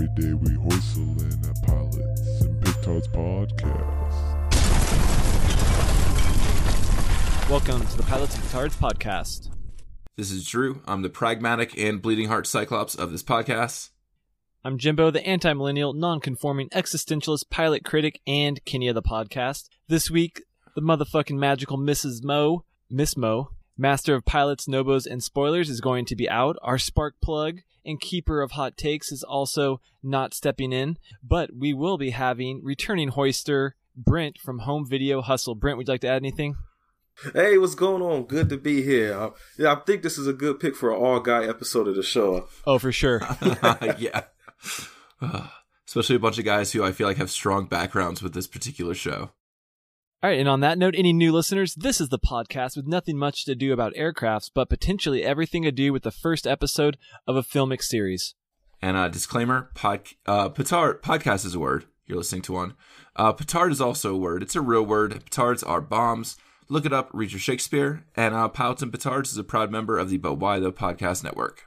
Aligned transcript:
Every 0.00 0.22
day 0.22 0.32
we 0.32 0.48
hoistlin' 0.52 1.46
at 1.46 1.62
Pilots 1.66 2.40
and 2.40 2.58
Petards 2.62 3.06
Podcast. 3.08 4.30
Welcome 7.50 7.86
to 7.86 7.96
the 7.98 8.02
Pilots 8.04 8.34
and 8.34 8.44
Petards 8.44 8.76
podcast. 8.76 9.50
This 10.16 10.30
is 10.30 10.48
Drew. 10.48 10.80
I'm 10.86 11.02
the 11.02 11.10
pragmatic 11.10 11.76
and 11.78 12.00
bleeding 12.00 12.28
heart 12.28 12.46
cyclops 12.46 12.94
of 12.94 13.12
this 13.12 13.22
podcast. 13.22 13.90
I'm 14.64 14.78
Jimbo, 14.78 15.10
the 15.10 15.26
anti-millennial, 15.26 15.92
non-conforming 15.92 16.70
existentialist 16.70 17.50
pilot 17.50 17.84
critic 17.84 18.22
and 18.26 18.64
Kenya 18.64 18.94
the 18.94 19.02
podcast. 19.02 19.68
This 19.88 20.10
week, 20.10 20.44
the 20.74 20.80
motherfucking 20.80 21.36
magical 21.36 21.76
Mrs. 21.76 22.24
Mo, 22.24 22.64
Miss 22.88 23.18
Mo, 23.18 23.50
master 23.80 24.14
of 24.14 24.26
pilots, 24.26 24.68
nobos, 24.68 25.06
and 25.06 25.22
spoilers 25.22 25.70
is 25.70 25.80
going 25.80 26.04
to 26.04 26.14
be 26.14 26.28
out. 26.28 26.56
Our 26.62 26.78
spark 26.78 27.14
plug 27.22 27.60
and 27.84 28.00
keeper 28.00 28.42
of 28.42 28.52
hot 28.52 28.76
takes 28.76 29.10
is 29.10 29.22
also 29.22 29.80
not 30.02 30.34
stepping 30.34 30.72
in, 30.72 30.98
but 31.22 31.50
we 31.56 31.72
will 31.72 31.96
be 31.96 32.10
having 32.10 32.60
returning 32.62 33.12
hoister 33.12 33.72
Brent 33.96 34.38
from 34.38 34.60
Home 34.60 34.86
Video 34.86 35.22
Hustle. 35.22 35.54
Brent, 35.54 35.78
would 35.78 35.88
you 35.88 35.94
like 35.94 36.02
to 36.02 36.08
add 36.08 36.16
anything? 36.16 36.56
Hey, 37.34 37.58
what's 37.58 37.74
going 37.74 38.02
on? 38.02 38.24
Good 38.24 38.48
to 38.50 38.56
be 38.56 38.82
here. 38.82 39.18
Uh, 39.18 39.30
yeah, 39.58 39.72
I 39.72 39.76
think 39.76 40.02
this 40.02 40.16
is 40.16 40.26
a 40.26 40.32
good 40.32 40.60
pick 40.60 40.76
for 40.76 40.90
an 40.90 41.00
all 41.02 41.20
guy 41.20 41.44
episode 41.44 41.88
of 41.88 41.96
the 41.96 42.02
show. 42.02 42.48
Oh, 42.66 42.78
for 42.78 42.92
sure. 42.92 43.20
yeah. 43.98 44.24
Especially 45.86 46.16
a 46.16 46.20
bunch 46.20 46.38
of 46.38 46.44
guys 46.44 46.72
who 46.72 46.84
I 46.84 46.92
feel 46.92 47.08
like 47.08 47.16
have 47.16 47.30
strong 47.30 47.66
backgrounds 47.66 48.22
with 48.22 48.32
this 48.32 48.46
particular 48.46 48.94
show. 48.94 49.32
All 50.22 50.28
right, 50.28 50.38
and 50.38 50.50
on 50.50 50.60
that 50.60 50.76
note, 50.76 50.94
any 50.98 51.14
new 51.14 51.32
listeners, 51.32 51.74
this 51.74 51.98
is 51.98 52.10
the 52.10 52.18
podcast 52.18 52.76
with 52.76 52.86
nothing 52.86 53.16
much 53.16 53.46
to 53.46 53.54
do 53.54 53.72
about 53.72 53.94
aircrafts, 53.94 54.50
but 54.54 54.68
potentially 54.68 55.24
everything 55.24 55.62
to 55.62 55.72
do 55.72 55.94
with 55.94 56.02
the 56.02 56.10
first 56.10 56.46
episode 56.46 56.98
of 57.26 57.36
a 57.36 57.42
filmic 57.42 57.82
series. 57.82 58.34
And 58.82 58.98
a 58.98 59.08
disclaimer: 59.08 59.70
pod, 59.74 60.08
uh, 60.26 60.50
petard 60.50 61.02
podcast 61.02 61.46
is 61.46 61.54
a 61.54 61.58
word. 61.58 61.86
You're 62.04 62.18
listening 62.18 62.42
to 62.42 62.52
one. 62.52 62.74
Uh, 63.16 63.32
petard 63.32 63.72
is 63.72 63.80
also 63.80 64.14
a 64.14 64.18
word. 64.18 64.42
It's 64.42 64.54
a 64.54 64.60
real 64.60 64.84
word. 64.84 65.24
Petards 65.24 65.62
are 65.66 65.80
bombs. 65.80 66.36
Look 66.68 66.84
it 66.84 66.92
up. 66.92 67.08
Read 67.14 67.32
your 67.32 67.40
Shakespeare. 67.40 68.04
And 68.14 68.34
uh, 68.34 68.48
Pilots 68.48 68.82
and 68.82 68.92
Petards 68.92 69.30
is 69.30 69.38
a 69.38 69.44
proud 69.44 69.70
member 69.70 69.96
of 69.96 70.10
the 70.10 70.18
But 70.18 70.34
Why 70.34 70.58
Though 70.58 70.70
podcast 70.70 71.24
network. 71.24 71.62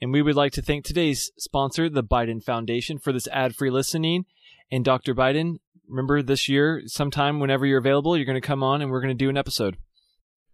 And 0.00 0.12
we 0.12 0.22
would 0.22 0.34
like 0.34 0.52
to 0.52 0.62
thank 0.62 0.86
today's 0.86 1.30
sponsor, 1.36 1.90
the 1.90 2.02
Biden 2.02 2.42
Foundation, 2.42 2.98
for 2.98 3.12
this 3.12 3.28
ad-free 3.28 3.70
listening. 3.70 4.24
And 4.72 4.82
Dr. 4.84 5.14
Biden, 5.14 5.58
remember 5.88 6.22
this 6.22 6.48
year, 6.48 6.82
sometime 6.86 7.40
whenever 7.40 7.66
you're 7.66 7.78
available, 7.78 8.16
you're 8.16 8.26
going 8.26 8.40
to 8.40 8.46
come 8.46 8.62
on 8.62 8.82
and 8.82 8.90
we're 8.90 9.00
going 9.00 9.16
to 9.16 9.24
do 9.24 9.30
an 9.30 9.36
episode. 9.36 9.76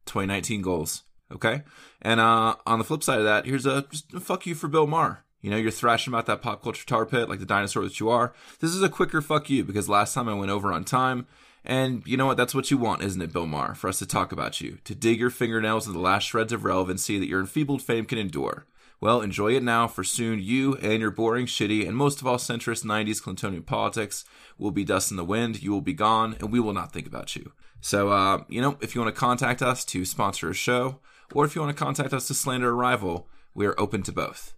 2019 0.07 0.63
goals. 0.63 1.05
Okay. 1.33 1.63
And 2.03 2.21
uh, 2.21 2.57
on 2.67 2.79
the 2.79 2.85
flip 2.85 3.03
side 3.03 3.19
of 3.19 3.25
that, 3.25 3.47
here's 3.47 3.67
a 3.67 3.87
just 3.91 4.13
a 4.13 4.21
fuck 4.21 4.47
you 4.47 4.55
for 4.55 4.69
Bill 4.69 4.87
Maher. 4.87 5.25
You 5.41 5.51
know, 5.51 5.57
you're 5.57 5.71
thrashing 5.71 6.13
about 6.13 6.27
that 6.27 6.43
pop 6.43 6.63
culture 6.63 6.87
tar 6.87 7.05
pit 7.07 7.29
like 7.29 7.41
the 7.41 7.47
dinosaur 7.47 7.83
that 7.85 7.99
you 7.99 8.09
are. 8.11 8.33
This 8.61 8.71
is 8.71 8.83
a 8.83 8.89
quicker 8.89 9.21
fuck 9.21 9.51
you 9.51 9.65
because 9.65 9.89
last 9.89 10.15
time 10.15 10.29
I 10.29 10.35
went 10.35 10.51
over 10.51 10.73
on 10.73 10.85
time. 10.85 11.27
And 11.65 12.03
you 12.07 12.17
know 12.17 12.27
what? 12.27 12.37
That's 12.37 12.55
what 12.55 12.71
you 12.71 12.79
want, 12.79 13.03
isn't 13.03 13.23
it, 13.23 13.33
Bill 13.33 13.47
Maher? 13.47 13.75
For 13.75 13.89
us 13.89 13.99
to 14.01 14.07
talk 14.07 14.33
about 14.33 14.61
you, 14.61 14.79
to 14.85 14.95
dig 14.95 15.21
your 15.21 15.31
fingernails 15.31 15.87
in 15.87 15.93
the 15.93 16.01
last 16.01 16.25
shreds 16.25 16.53
of 16.53 16.65
relevancy 16.65 17.19
that 17.19 17.29
your 17.29 17.41
enfeebled 17.41 17.83
fame 17.83 18.05
can 18.05 18.19
endure. 18.19 18.67
Well, 19.03 19.21
enjoy 19.21 19.57
it 19.57 19.65
now, 19.65 19.89
for 19.89 20.05
soon 20.05 20.39
you 20.39 20.77
and 20.77 21.01
your 21.01 21.11
boring, 21.11 21.47
shitty, 21.47 21.89
and 21.89 21.97
most 21.97 22.21
of 22.21 22.27
all 22.29 22.37
centrist 22.37 22.85
90s 22.85 23.21
Clintonian 23.21 23.67
politics 23.67 24.25
will 24.59 24.71
be 24.71 24.85
dust 24.85 25.11
in 25.11 25.17
the 25.17 25.25
wind, 25.25 25.61
you 25.61 25.73
will 25.73 25.81
be 25.81 25.93
gone, 25.93 26.37
and 26.39 26.53
we 26.53 26.61
will 26.61 26.73
not 26.73 26.93
think 26.93 27.09
about 27.09 27.35
you. 27.35 27.51
So, 27.81 28.11
uh, 28.11 28.45
you 28.49 28.61
know, 28.61 28.79
if 28.81 28.95
you 28.95 29.01
want 29.01 29.13
to 29.13 29.21
contact 29.21 29.61
us 29.61 29.85
to 29.87 30.05
sponsor 30.05 30.51
a 30.51 30.55
show, 30.55 31.01
or 31.35 31.45
if 31.45 31.57
you 31.57 31.63
want 31.63 31.77
to 31.77 31.85
contact 31.85 32.13
us 32.13 32.29
to 32.29 32.35
slander 32.35 32.71
a 32.71 32.75
rival, 32.75 33.29
we 33.57 33.67
are 33.67 33.75
open 33.77 34.05
to 34.05 34.13
both. 34.13 34.55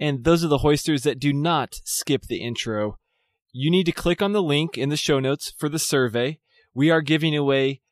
And 0.00 0.24
those 0.24 0.44
are 0.44 0.48
the 0.48 0.58
hoisters 0.58 1.04
that 1.04 1.20
do 1.20 1.32
not 1.32 1.78
skip 1.84 2.22
the 2.22 2.42
intro. 2.42 2.96
You 3.52 3.70
need 3.70 3.84
to 3.84 3.92
click 3.92 4.20
on 4.20 4.32
the 4.32 4.42
link 4.42 4.76
in 4.76 4.88
the 4.88 4.96
show 4.96 5.20
notes 5.20 5.52
for 5.56 5.68
the 5.68 5.78
survey. 5.78 6.40
We 6.74 6.90
are 6.90 7.00
giving 7.00 7.36
away 7.36 7.82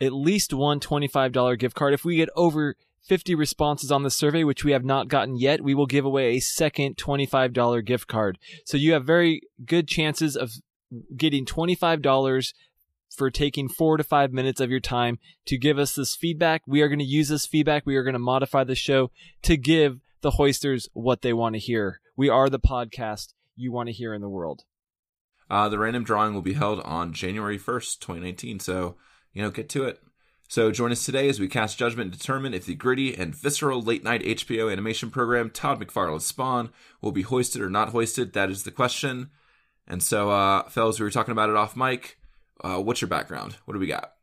at 0.00 0.12
least 0.12 0.52
one 0.52 0.80
$25 0.80 1.56
gift 1.56 1.76
card. 1.76 1.94
If 1.94 2.04
we 2.04 2.16
get 2.16 2.30
over 2.34 2.74
50 3.06 3.34
responses 3.34 3.90
on 3.90 4.02
the 4.02 4.10
survey, 4.10 4.44
which 4.44 4.64
we 4.64 4.72
have 4.72 4.84
not 4.84 5.08
gotten 5.08 5.36
yet, 5.36 5.62
we 5.62 5.74
will 5.74 5.86
give 5.86 6.04
away 6.04 6.36
a 6.36 6.40
second 6.40 6.96
$25 6.96 7.84
gift 7.84 8.06
card. 8.06 8.38
So 8.64 8.76
you 8.76 8.92
have 8.92 9.04
very 9.04 9.42
good 9.64 9.88
chances 9.88 10.36
of 10.36 10.52
getting 11.16 11.44
$25 11.44 12.52
for 13.16 13.30
taking 13.30 13.68
four 13.68 13.96
to 13.96 14.04
five 14.04 14.32
minutes 14.32 14.60
of 14.60 14.70
your 14.70 14.80
time 14.80 15.18
to 15.46 15.58
give 15.58 15.78
us 15.78 15.94
this 15.94 16.14
feedback. 16.14 16.62
We 16.66 16.82
are 16.82 16.88
going 16.88 17.00
to 17.00 17.04
use 17.04 17.28
this 17.28 17.46
feedback. 17.46 17.84
We 17.84 17.96
are 17.96 18.04
going 18.04 18.14
to 18.14 18.18
modify 18.18 18.64
the 18.64 18.74
show 18.74 19.10
to 19.42 19.56
give 19.56 20.00
the 20.20 20.32
hoisters 20.32 20.88
what 20.92 21.22
they 21.22 21.32
want 21.32 21.54
to 21.54 21.58
hear. 21.58 22.00
We 22.16 22.28
are 22.28 22.48
the 22.48 22.60
podcast 22.60 23.32
you 23.56 23.72
want 23.72 23.88
to 23.88 23.92
hear 23.92 24.14
in 24.14 24.20
the 24.20 24.28
world. 24.28 24.62
Uh, 25.48 25.68
the 25.68 25.78
random 25.78 26.04
drawing 26.04 26.32
will 26.32 26.42
be 26.42 26.52
held 26.52 26.80
on 26.80 27.12
January 27.12 27.58
1st, 27.58 27.98
2019. 27.98 28.60
So, 28.60 28.96
you 29.32 29.42
know, 29.42 29.50
get 29.50 29.68
to 29.70 29.84
it. 29.84 30.00
So 30.50 30.72
join 30.72 30.90
us 30.90 31.06
today 31.06 31.28
as 31.28 31.38
we 31.38 31.46
cast 31.46 31.78
judgment 31.78 32.10
and 32.10 32.18
determine 32.18 32.54
if 32.54 32.66
the 32.66 32.74
gritty 32.74 33.14
and 33.16 33.32
visceral 33.32 33.80
late 33.80 34.02
night 34.02 34.20
HBO 34.22 34.70
animation 34.70 35.08
program 35.08 35.48
Todd 35.48 35.80
McFarlane's 35.80 36.26
Spawn 36.26 36.70
will 37.00 37.12
be 37.12 37.22
hoisted 37.22 37.62
or 37.62 37.70
not 37.70 37.90
hoisted. 37.90 38.32
That 38.32 38.50
is 38.50 38.64
the 38.64 38.72
question. 38.72 39.30
And 39.86 40.02
so, 40.02 40.28
uh, 40.28 40.68
fellas, 40.68 40.98
we 40.98 41.04
were 41.04 41.10
talking 41.12 41.30
about 41.30 41.50
it 41.50 41.56
off 41.56 41.76
mic. 41.76 42.18
Uh, 42.64 42.78
what's 42.78 43.00
your 43.00 43.06
background? 43.06 43.58
What 43.64 43.74
do 43.74 43.80
we 43.80 43.86
got? 43.86 44.14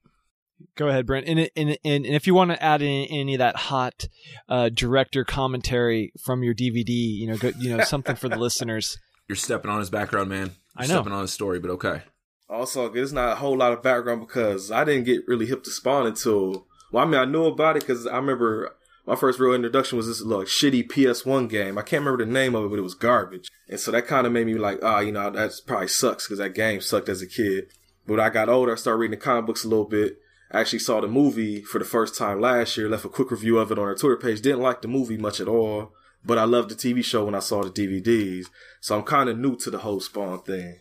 Go 0.75 0.89
ahead, 0.89 1.05
Brent. 1.05 1.29
And, 1.29 1.49
and, 1.55 1.77
and, 1.85 2.05
if 2.05 2.27
you 2.27 2.33
want 2.33 2.51
to 2.51 2.61
add 2.61 2.81
in 2.81 3.05
any 3.05 3.35
of 3.35 3.39
that 3.39 3.55
hot 3.55 4.09
uh, 4.49 4.67
director 4.67 5.23
commentary 5.23 6.11
from 6.25 6.43
your 6.43 6.53
DVD, 6.53 6.89
you 6.89 7.27
know, 7.27 7.37
go, 7.37 7.53
you 7.57 7.73
know, 7.73 7.85
something 7.85 8.17
for 8.17 8.27
the 8.27 8.35
listeners. 8.37 8.97
You're 9.29 9.37
stepping 9.37 9.71
on 9.71 9.79
his 9.79 9.89
background, 9.89 10.27
man. 10.27 10.47
You're 10.47 10.51
I 10.75 10.81
know. 10.87 10.95
stepping 10.95 11.13
on 11.13 11.21
his 11.21 11.31
story, 11.31 11.59
but 11.59 11.71
okay. 11.71 12.01
Also, 12.49 12.91
it's 12.93 13.11
not 13.11 13.33
a 13.33 13.35
whole 13.35 13.57
lot 13.57 13.73
of 13.73 13.83
background 13.83 14.21
because 14.21 14.71
I 14.71 14.83
didn't 14.83 15.03
get 15.03 15.27
really 15.27 15.45
hip 15.45 15.63
to 15.63 15.71
Spawn 15.71 16.07
until. 16.07 16.65
Well, 16.91 17.03
I 17.03 17.07
mean, 17.07 17.19
I 17.19 17.25
knew 17.25 17.45
about 17.45 17.75
it 17.75 17.81
because 17.81 18.07
I 18.07 18.15
remember 18.15 18.73
my 19.05 19.15
first 19.15 19.39
real 19.39 19.53
introduction 19.53 19.97
was 19.97 20.07
this 20.07 20.21
like 20.21 20.47
shitty 20.47 20.87
PS1 20.87 21.49
game. 21.49 21.77
I 21.77 21.81
can't 21.81 22.03
remember 22.03 22.25
the 22.25 22.31
name 22.31 22.55
of 22.55 22.65
it, 22.65 22.69
but 22.69 22.79
it 22.79 22.83
was 22.83 22.93
garbage. 22.93 23.49
And 23.69 23.79
so 23.79 23.91
that 23.91 24.07
kind 24.07 24.27
of 24.27 24.33
made 24.33 24.47
me 24.47 24.55
like, 24.55 24.79
ah, 24.83 24.99
you 24.99 25.11
know, 25.11 25.29
that 25.29 25.53
probably 25.65 25.87
sucks 25.87 26.25
because 26.25 26.39
that 26.39 26.55
game 26.55 26.81
sucked 26.81 27.09
as 27.09 27.21
a 27.21 27.27
kid. 27.27 27.67
But 28.05 28.17
when 28.17 28.25
I 28.25 28.29
got 28.29 28.49
older, 28.49 28.73
I 28.73 28.75
started 28.75 28.99
reading 28.99 29.19
the 29.19 29.23
comic 29.23 29.45
books 29.45 29.63
a 29.63 29.69
little 29.69 29.85
bit. 29.85 30.17
I 30.51 30.61
actually 30.61 30.79
saw 30.79 31.01
the 31.01 31.07
movie 31.07 31.61
for 31.61 31.79
the 31.79 31.85
first 31.85 32.17
time 32.17 32.39
last 32.39 32.77
year, 32.77 32.89
left 32.89 33.05
a 33.05 33.09
quick 33.09 33.31
review 33.31 33.57
of 33.57 33.71
it 33.71 33.79
on 33.79 33.85
our 33.85 33.95
Twitter 33.95 34.17
page. 34.17 34.41
Didn't 34.41 34.61
like 34.61 34.81
the 34.81 34.87
movie 34.87 35.17
much 35.17 35.41
at 35.41 35.47
all, 35.47 35.91
but 36.25 36.37
I 36.37 36.45
loved 36.45 36.69
the 36.69 36.75
TV 36.75 37.03
show 37.03 37.25
when 37.25 37.35
I 37.35 37.39
saw 37.39 37.63
the 37.63 37.69
DVDs. 37.69 38.45
So 38.79 38.97
I'm 38.97 39.03
kind 39.03 39.29
of 39.29 39.37
new 39.37 39.57
to 39.57 39.69
the 39.69 39.79
whole 39.79 39.99
Spawn 39.99 40.41
thing. 40.43 40.79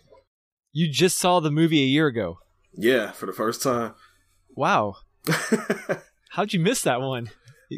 You 0.79 0.91
just 0.91 1.17
saw 1.17 1.41
the 1.41 1.51
movie 1.51 1.83
a 1.83 1.87
year 1.87 2.07
ago. 2.07 2.39
Yeah, 2.75 3.11
for 3.13 3.25
the 3.25 3.33
first 3.33 3.63
time. 3.63 3.95
Wow. 4.55 4.97
How'd 6.31 6.53
you 6.53 6.61
miss 6.61 6.83
that 6.83 7.01
one? 7.01 7.31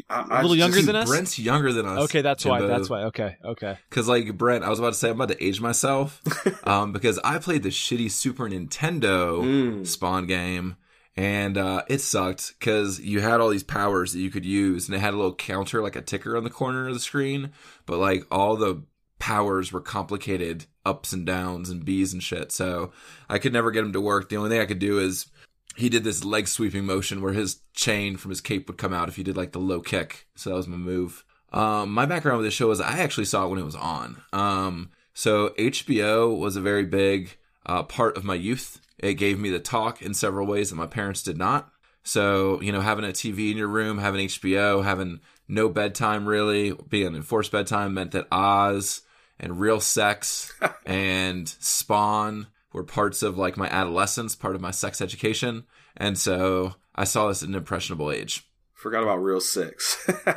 I- 0.09 0.39
a 0.39 0.41
little 0.41 0.53
younger 0.57 0.81
than 0.81 0.97
us? 0.97 1.07
Brent's 1.07 1.39
younger 1.39 1.71
than 1.71 1.85
us. 1.85 1.99
Okay, 2.03 2.21
that's 2.21 2.43
why. 2.43 2.59
That's 2.59 2.89
why. 2.89 3.03
Okay, 3.03 3.37
okay. 3.45 3.77
Because 3.89 4.09
like 4.09 4.37
Brent, 4.37 4.65
I 4.65 4.69
was 4.69 4.79
about 4.79 4.89
to 4.91 4.99
say 4.99 5.09
I'm 5.11 5.15
about 5.15 5.29
to 5.29 5.41
age 5.41 5.61
myself, 5.61 6.21
um, 6.67 6.91
because 6.91 7.17
I 7.23 7.37
played 7.39 7.63
the 7.63 7.69
shitty 7.69 8.11
Super 8.11 8.49
Nintendo 8.49 9.41
Mm. 9.43 9.87
Spawn 9.87 10.27
game, 10.27 10.75
and 11.15 11.57
uh, 11.57 11.83
it 11.87 12.01
sucked 12.01 12.53
because 12.59 12.99
you 12.99 13.21
had 13.21 13.39
all 13.39 13.47
these 13.49 13.63
powers 13.63 14.11
that 14.11 14.19
you 14.19 14.29
could 14.29 14.45
use, 14.45 14.87
and 14.89 14.95
it 14.95 14.99
had 14.99 15.13
a 15.13 15.17
little 15.17 15.35
counter 15.35 15.81
like 15.81 15.95
a 15.95 16.01
ticker 16.01 16.35
on 16.35 16.43
the 16.43 16.49
corner 16.49 16.89
of 16.89 16.93
the 16.93 16.99
screen, 16.99 17.51
but 17.85 17.97
like 17.97 18.25
all 18.29 18.57
the 18.57 18.83
powers 19.19 19.71
were 19.71 19.81
complicated 19.81 20.65
ups 20.85 21.13
and 21.13 21.25
downs 21.25 21.69
and 21.69 21.85
B's 21.85 22.13
and 22.13 22.23
shit. 22.23 22.51
So 22.51 22.91
I 23.29 23.37
could 23.37 23.53
never 23.53 23.71
get 23.71 23.83
him 23.83 23.93
to 23.93 24.01
work. 24.01 24.29
The 24.29 24.37
only 24.37 24.49
thing 24.49 24.61
I 24.61 24.65
could 24.65 24.79
do 24.79 24.99
is 24.99 25.27
he 25.75 25.89
did 25.89 26.03
this 26.03 26.23
leg 26.23 26.47
sweeping 26.47 26.85
motion 26.85 27.21
where 27.21 27.33
his 27.33 27.61
chain 27.73 28.17
from 28.17 28.29
his 28.29 28.41
cape 28.41 28.67
would 28.67 28.77
come 28.77 28.93
out 28.93 29.09
if 29.09 29.15
he 29.15 29.23
did 29.23 29.37
like 29.37 29.51
the 29.51 29.59
low 29.59 29.81
kick. 29.81 30.27
So 30.35 30.49
that 30.49 30.55
was 30.55 30.67
my 30.67 30.77
move. 30.77 31.23
Um, 31.51 31.91
my 31.91 32.05
background 32.05 32.37
with 32.37 32.47
the 32.47 32.51
show 32.51 32.71
is 32.71 32.81
I 32.81 32.99
actually 32.99 33.25
saw 33.25 33.45
it 33.45 33.49
when 33.49 33.59
it 33.59 33.65
was 33.65 33.75
on. 33.75 34.21
Um, 34.33 34.91
so 35.13 35.49
HBO 35.49 36.37
was 36.37 36.55
a 36.55 36.61
very 36.61 36.85
big 36.85 37.37
uh, 37.65 37.83
part 37.83 38.17
of 38.17 38.23
my 38.23 38.35
youth. 38.35 38.81
It 38.97 39.15
gave 39.15 39.39
me 39.39 39.49
the 39.49 39.59
talk 39.59 40.01
in 40.01 40.13
several 40.13 40.47
ways 40.47 40.69
that 40.69 40.75
my 40.75 40.87
parents 40.87 41.23
did 41.23 41.37
not. 41.37 41.71
So, 42.03 42.61
you 42.61 42.71
know, 42.71 42.81
having 42.81 43.05
a 43.05 43.09
TV 43.09 43.51
in 43.51 43.57
your 43.57 43.67
room, 43.67 43.97
having 43.97 44.27
HBO, 44.27 44.83
having 44.83 45.19
no 45.47 45.69
bedtime 45.69 46.25
really, 46.25 46.71
being 46.71 47.15
enforced 47.15 47.51
bedtime 47.51 47.93
meant 47.93 48.11
that 48.11 48.27
Oz 48.31 49.01
and 49.39 49.59
Real 49.59 49.79
Sex 49.79 50.53
and 50.85 51.47
Spawn 51.47 52.47
were 52.73 52.83
parts 52.83 53.23
of 53.23 53.37
like 53.37 53.57
my 53.57 53.67
adolescence, 53.67 54.35
part 54.35 54.55
of 54.55 54.61
my 54.61 54.71
sex 54.71 55.01
education. 55.01 55.63
And 55.97 56.17
so 56.17 56.75
I 56.95 57.03
saw 57.03 57.27
this 57.27 57.43
at 57.43 57.49
an 57.49 57.55
impressionable 57.55 58.11
age. 58.11 58.47
Forgot 58.73 59.03
about 59.03 59.17
real 59.17 59.41
sex. 59.41 60.09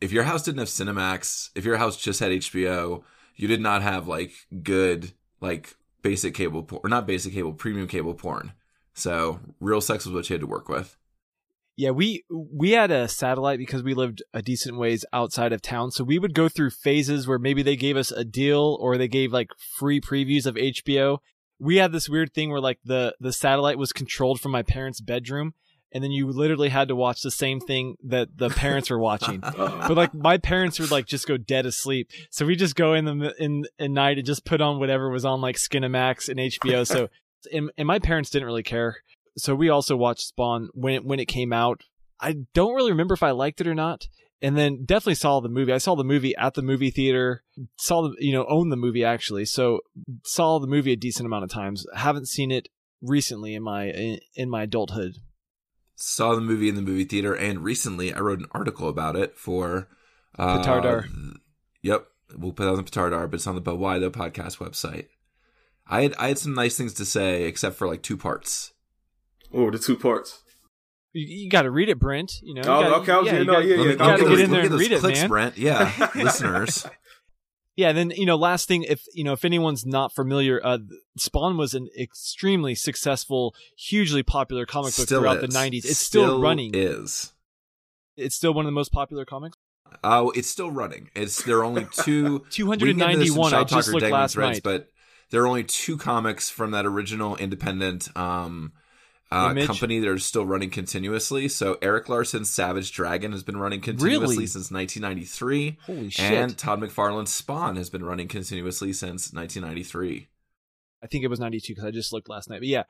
If 0.00 0.12
your 0.12 0.24
house 0.24 0.42
didn't 0.42 0.60
have 0.60 0.68
Cinemax, 0.68 1.50
if 1.54 1.64
your 1.64 1.76
house 1.76 1.96
just 1.96 2.20
had 2.20 2.30
HBO, 2.30 3.02
you 3.34 3.48
did 3.48 3.60
not 3.60 3.82
have 3.82 4.06
like 4.06 4.32
good, 4.62 5.12
like 5.40 5.74
basic 6.02 6.34
cable 6.34 6.62
porn, 6.62 6.80
or 6.84 6.88
not 6.88 7.06
basic 7.06 7.32
cable, 7.32 7.52
premium 7.52 7.88
cable 7.88 8.14
porn. 8.14 8.52
So 8.94 9.40
real 9.60 9.80
sex 9.80 10.04
was 10.04 10.14
what 10.14 10.28
you 10.28 10.34
had 10.34 10.40
to 10.40 10.46
work 10.46 10.68
with. 10.68 10.96
Yeah, 11.78 11.90
we 11.90 12.24
we 12.28 12.72
had 12.72 12.90
a 12.90 13.06
satellite 13.06 13.60
because 13.60 13.84
we 13.84 13.94
lived 13.94 14.20
a 14.34 14.42
decent 14.42 14.78
ways 14.78 15.04
outside 15.12 15.52
of 15.52 15.62
town, 15.62 15.92
so 15.92 16.02
we 16.02 16.18
would 16.18 16.34
go 16.34 16.48
through 16.48 16.70
phases 16.70 17.28
where 17.28 17.38
maybe 17.38 17.62
they 17.62 17.76
gave 17.76 17.96
us 17.96 18.10
a 18.10 18.24
deal 18.24 18.76
or 18.80 18.98
they 18.98 19.06
gave 19.06 19.32
like 19.32 19.50
free 19.78 20.00
previews 20.00 20.44
of 20.44 20.56
HBO. 20.56 21.18
We 21.60 21.76
had 21.76 21.92
this 21.92 22.08
weird 22.08 22.34
thing 22.34 22.50
where 22.50 22.60
like 22.60 22.80
the 22.84 23.14
the 23.20 23.32
satellite 23.32 23.78
was 23.78 23.92
controlled 23.92 24.40
from 24.40 24.50
my 24.50 24.64
parents' 24.64 25.00
bedroom, 25.00 25.54
and 25.92 26.02
then 26.02 26.10
you 26.10 26.26
literally 26.26 26.70
had 26.70 26.88
to 26.88 26.96
watch 26.96 27.22
the 27.22 27.30
same 27.30 27.60
thing 27.60 27.94
that 28.02 28.36
the 28.36 28.50
parents 28.50 28.90
were 28.90 28.98
watching. 28.98 29.40
Uh-huh. 29.44 29.86
but 29.86 29.96
like 29.96 30.12
my 30.12 30.36
parents 30.36 30.80
would 30.80 30.90
like 30.90 31.06
just 31.06 31.28
go 31.28 31.36
dead 31.36 31.64
asleep, 31.64 32.10
so 32.28 32.44
we 32.44 32.56
just 32.56 32.74
go 32.74 32.94
in 32.94 33.04
the 33.04 33.32
in 33.38 33.66
in 33.78 33.92
night 33.92 34.18
and 34.18 34.26
just 34.26 34.44
put 34.44 34.60
on 34.60 34.80
whatever 34.80 35.10
was 35.10 35.24
on 35.24 35.40
like 35.40 35.54
Skinamax 35.54 36.28
and 36.28 36.40
HBO. 36.40 36.84
So 36.84 37.08
and, 37.52 37.70
and 37.78 37.86
my 37.86 38.00
parents 38.00 38.30
didn't 38.30 38.46
really 38.46 38.64
care 38.64 38.96
so 39.38 39.54
we 39.54 39.68
also 39.68 39.96
watched 39.96 40.26
Spawn 40.26 40.68
when 40.74 40.94
it, 40.94 41.04
when 41.04 41.20
it 41.20 41.26
came 41.26 41.52
out. 41.52 41.82
I 42.20 42.36
don't 42.54 42.74
really 42.74 42.90
remember 42.90 43.14
if 43.14 43.22
I 43.22 43.30
liked 43.30 43.60
it 43.60 43.66
or 43.66 43.74
not. 43.74 44.08
And 44.40 44.56
then 44.56 44.84
definitely 44.84 45.16
saw 45.16 45.40
the 45.40 45.48
movie. 45.48 45.72
I 45.72 45.78
saw 45.78 45.96
the 45.96 46.04
movie 46.04 46.36
at 46.36 46.54
the 46.54 46.62
movie 46.62 46.90
theater. 46.90 47.42
Saw 47.76 48.02
the 48.02 48.14
you 48.20 48.32
know 48.32 48.46
own 48.48 48.68
the 48.68 48.76
movie 48.76 49.04
actually. 49.04 49.44
So 49.44 49.80
saw 50.24 50.60
the 50.60 50.68
movie 50.68 50.92
a 50.92 50.96
decent 50.96 51.26
amount 51.26 51.44
of 51.44 51.50
times. 51.50 51.86
Haven't 51.94 52.28
seen 52.28 52.52
it 52.52 52.68
recently 53.02 53.54
in 53.54 53.64
my 53.64 53.86
in, 53.86 54.20
in 54.36 54.48
my 54.48 54.62
adulthood. 54.62 55.16
Saw 55.96 56.36
the 56.36 56.40
movie 56.40 56.68
in 56.68 56.76
the 56.76 56.82
movie 56.82 57.04
theater, 57.04 57.34
and 57.34 57.64
recently 57.64 58.14
I 58.14 58.20
wrote 58.20 58.38
an 58.38 58.46
article 58.52 58.88
about 58.88 59.16
it 59.16 59.36
for 59.36 59.88
uh, 60.38 60.58
Petardar. 60.58 61.08
Yep, 61.82 62.06
we'll 62.36 62.52
put 62.52 62.64
that 62.64 62.70
on 62.70 62.76
the 62.76 62.84
Petardar, 62.84 63.28
but 63.28 63.34
it's 63.34 63.46
on 63.48 63.56
the 63.56 63.60
But 63.60 63.76
Why 63.76 63.98
Though 63.98 64.10
podcast 64.10 64.58
website. 64.58 65.06
I 65.88 66.02
had 66.02 66.14
I 66.16 66.28
had 66.28 66.38
some 66.38 66.54
nice 66.54 66.76
things 66.76 66.94
to 66.94 67.04
say, 67.04 67.44
except 67.44 67.76
for 67.76 67.88
like 67.88 68.02
two 68.02 68.16
parts. 68.16 68.72
Oh, 69.52 69.70
the 69.70 69.78
two 69.78 69.96
parts. 69.96 70.42
You, 71.12 71.24
you 71.44 71.50
got 71.50 71.62
to 71.62 71.70
read 71.70 71.88
it, 71.88 71.98
Brent. 71.98 72.32
You 72.42 72.54
know. 72.54 72.62
You 72.62 72.68
Oh, 72.70 72.80
gotta, 72.82 72.94
okay, 72.96 73.12
I 73.12 73.18
was- 73.18 73.32
you 73.32 73.44
no, 73.44 73.52
gotta- 73.54 73.66
yeah, 73.66 73.76
you 73.76 73.88
yeah, 73.90 73.94
gotta 73.94 74.24
get 74.28 74.40
in 74.40 74.50
there 74.50 74.60
and 74.62 74.70
read 74.74 74.90
those 74.90 74.98
it, 74.98 75.00
clicks, 75.00 75.20
man. 75.20 75.28
Brent. 75.28 75.58
Yeah, 75.58 76.10
listeners. 76.14 76.86
Yeah, 77.76 77.92
then 77.92 78.10
you 78.10 78.26
know, 78.26 78.36
last 78.36 78.66
thing, 78.66 78.82
if 78.82 79.04
you 79.14 79.22
know, 79.22 79.32
if 79.32 79.44
anyone's 79.44 79.86
not 79.86 80.12
familiar, 80.12 80.60
uh, 80.64 80.78
Spawn 81.16 81.56
was 81.56 81.74
an 81.74 81.88
extremely 81.98 82.74
successful, 82.74 83.54
hugely 83.76 84.22
popular 84.24 84.66
comic 84.66 84.96
book 84.96 85.06
Still 85.06 85.20
throughout 85.20 85.42
is. 85.44 85.52
the 85.54 85.58
'90s. 85.58 85.84
It's 85.84 85.98
still, 85.98 86.40
running. 86.40 86.72
Is 86.74 87.32
It's 88.16 88.34
still 88.34 88.52
one 88.52 88.64
of 88.64 88.68
the 88.68 88.72
most 88.74 88.90
popular 88.92 89.24
comics. 89.24 89.56
oh, 90.02 90.30
it's 90.30 90.48
still 90.48 90.72
running. 90.72 91.08
It's 91.14 91.42
there 91.44 91.58
are 91.58 91.64
only 91.64 91.86
two. 91.92 92.44
we 92.58 92.76
can 92.76 92.98
get 92.98 93.10
into 93.10 93.18
this 93.20 93.28
in 93.30 93.34
291. 93.44 93.54
I 93.54 93.62
just 93.64 93.88
looked 93.90 94.00
Dangling 94.00 94.12
last 94.12 94.32
Threads, 94.34 94.56
night. 94.56 94.62
but 94.64 94.88
there 95.30 95.42
are 95.42 95.46
only 95.46 95.62
two 95.64 95.96
comics 95.96 96.50
from 96.50 96.72
that 96.72 96.84
original 96.84 97.36
independent 97.36 98.08
um, 98.16 98.72
uh, 99.30 99.54
company 99.66 99.98
that 99.98 100.08
are 100.08 100.18
still 100.18 100.46
running 100.46 100.70
continuously. 100.70 101.48
So 101.48 101.78
Erik 101.82 102.08
Larsen's 102.08 102.50
Savage 102.50 102.92
Dragon 102.92 103.32
has 103.32 103.42
been 103.42 103.56
running 103.56 103.80
continuously 103.80 104.36
Really? 104.36 104.46
since 104.46 104.70
1993, 104.70 105.78
Holy 105.86 106.10
shit! 106.10 106.32
and 106.32 106.56
Todd 106.56 106.80
McFarlane's 106.80 107.32
Spawn 107.32 107.76
has 107.76 107.90
been 107.90 108.04
running 108.04 108.28
continuously 108.28 108.92
since 108.92 109.32
1993. 109.32 110.28
I 111.02 111.06
think 111.06 111.24
it 111.24 111.28
was 111.28 111.40
92 111.40 111.74
because 111.74 111.84
I 111.84 111.90
just 111.90 112.12
looked 112.12 112.28
last 112.28 112.48
night. 112.50 112.60
But 112.60 112.68
yeah, 112.68 112.84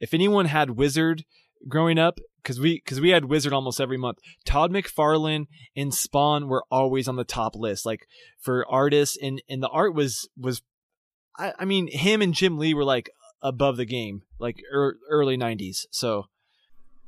if 0.00 0.14
anyone 0.14 0.46
had 0.46 0.70
Wizard 0.70 1.24
growing 1.68 1.98
up, 1.98 2.18
because 2.42 2.58
we 2.58 2.76
because 2.76 3.00
we 3.00 3.10
had 3.10 3.26
Wizard 3.26 3.52
almost 3.52 3.80
every 3.80 3.98
month. 3.98 4.18
Todd 4.44 4.70
McFarlane 4.70 5.46
and 5.76 5.92
Spawn 5.92 6.48
were 6.48 6.64
always 6.70 7.08
on 7.08 7.16
the 7.16 7.24
top 7.24 7.54
list, 7.54 7.84
like 7.84 8.06
for 8.40 8.66
artists, 8.70 9.16
and 9.20 9.42
and 9.48 9.62
the 9.62 9.68
art 9.68 9.94
was 9.94 10.28
was, 10.36 10.62
I, 11.36 11.52
I 11.58 11.64
mean, 11.64 11.88
him 11.88 12.22
and 12.22 12.34
Jim 12.34 12.58
Lee 12.58 12.74
were 12.74 12.84
like 12.84 13.10
above 13.42 13.76
the 13.76 13.84
game, 13.86 14.22
like 14.38 14.62
er, 14.72 14.96
early 15.08 15.36
90s. 15.36 15.86
So 15.90 16.26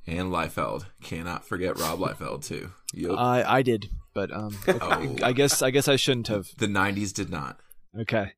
And 0.07 0.33
Liefeld, 0.33 0.87
cannot 1.03 1.47
forget 1.47 1.79
Rob 1.79 1.99
Liefeld 2.01 2.45
too. 2.45 2.71
Yup. 2.95 3.19
I 3.19 3.43
I 3.43 3.63
did, 3.63 3.89
but 4.15 4.33
um, 4.33 4.57
Oh. 4.69 5.17
I 5.23 5.33
guess 5.33 5.63
I 5.63 5.71
guess 5.71 5.89
I 5.89 5.97
shouldn't 5.97 6.29
have. 6.29 6.49
the 6.59 6.67
90s 6.67 7.13
did 7.13 7.31
not. 7.31 7.59
Okay. 7.99 8.33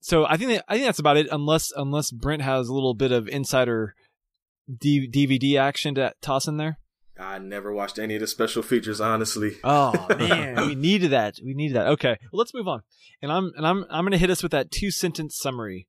So 0.00 0.26
I 0.26 0.36
think 0.36 0.50
that, 0.50 0.64
I 0.68 0.74
think 0.74 0.86
that's 0.86 0.98
about 0.98 1.16
it. 1.16 1.28
Unless 1.30 1.72
unless 1.74 2.10
Brent 2.10 2.42
has 2.42 2.68
a 2.68 2.74
little 2.74 2.94
bit 2.94 3.10
of 3.12 3.26
insider 3.28 3.94
D- 4.78 5.08
DVD 5.10 5.58
action 5.60 5.94
to 5.96 6.12
toss 6.20 6.46
in 6.48 6.56
there. 6.56 6.78
I 7.18 7.38
never 7.38 7.72
watched 7.72 7.98
any 7.98 8.14
of 8.16 8.20
the 8.20 8.26
special 8.26 8.62
features, 8.62 9.00
honestly. 9.00 9.56
Oh 9.62 10.06
man, 10.18 10.66
we 10.66 10.74
needed 10.74 11.10
that. 11.12 11.38
We 11.44 11.54
needed 11.54 11.76
that. 11.76 11.86
Okay, 11.86 12.16
well 12.32 12.38
let's 12.38 12.52
move 12.54 12.66
on. 12.68 12.82
And 13.22 13.30
I'm 13.32 13.52
and 13.56 13.66
I'm 13.66 13.84
I'm 13.88 14.04
gonna 14.04 14.18
hit 14.18 14.30
us 14.30 14.42
with 14.42 14.52
that 14.52 14.70
two 14.70 14.90
sentence 14.90 15.36
summary. 15.38 15.86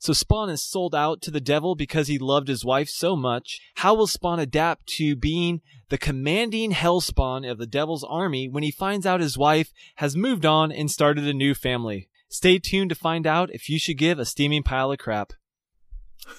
So 0.00 0.14
Spawn 0.14 0.48
is 0.48 0.62
sold 0.62 0.94
out 0.94 1.20
to 1.20 1.30
the 1.30 1.42
devil 1.42 1.74
because 1.74 2.08
he 2.08 2.18
loved 2.18 2.48
his 2.48 2.64
wife 2.64 2.88
so 2.88 3.14
much. 3.14 3.60
How 3.76 3.92
will 3.92 4.06
Spawn 4.06 4.40
adapt 4.40 4.86
to 4.96 5.14
being 5.14 5.60
the 5.90 5.98
commanding 5.98 6.72
hellspawn 6.72 7.48
of 7.48 7.58
the 7.58 7.66
devil's 7.66 8.02
army 8.02 8.48
when 8.48 8.62
he 8.62 8.70
finds 8.70 9.04
out 9.04 9.20
his 9.20 9.36
wife 9.36 9.74
has 9.96 10.16
moved 10.16 10.46
on 10.46 10.72
and 10.72 10.90
started 10.90 11.24
a 11.24 11.34
new 11.34 11.52
family? 11.52 12.08
Stay 12.30 12.58
tuned 12.58 12.88
to 12.88 12.94
find 12.94 13.26
out 13.26 13.50
if 13.52 13.68
you 13.68 13.78
should 13.78 13.98
give 13.98 14.18
a 14.18 14.24
steaming 14.24 14.62
pile 14.62 14.90
of 14.90 14.98
crap. 14.98 15.34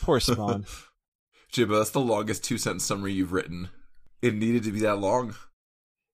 Poor 0.01 0.19
Spawn. 0.19 0.65
Jibba, 1.53 1.77
that's 1.77 1.91
the 1.91 1.99
longest 1.99 2.43
two 2.43 2.57
sentence 2.57 2.83
summary 2.83 3.13
you've 3.13 3.31
written. 3.31 3.69
It 4.23 4.33
needed 4.33 4.63
to 4.63 4.71
be 4.71 4.79
that 4.79 4.97
long. 4.97 5.35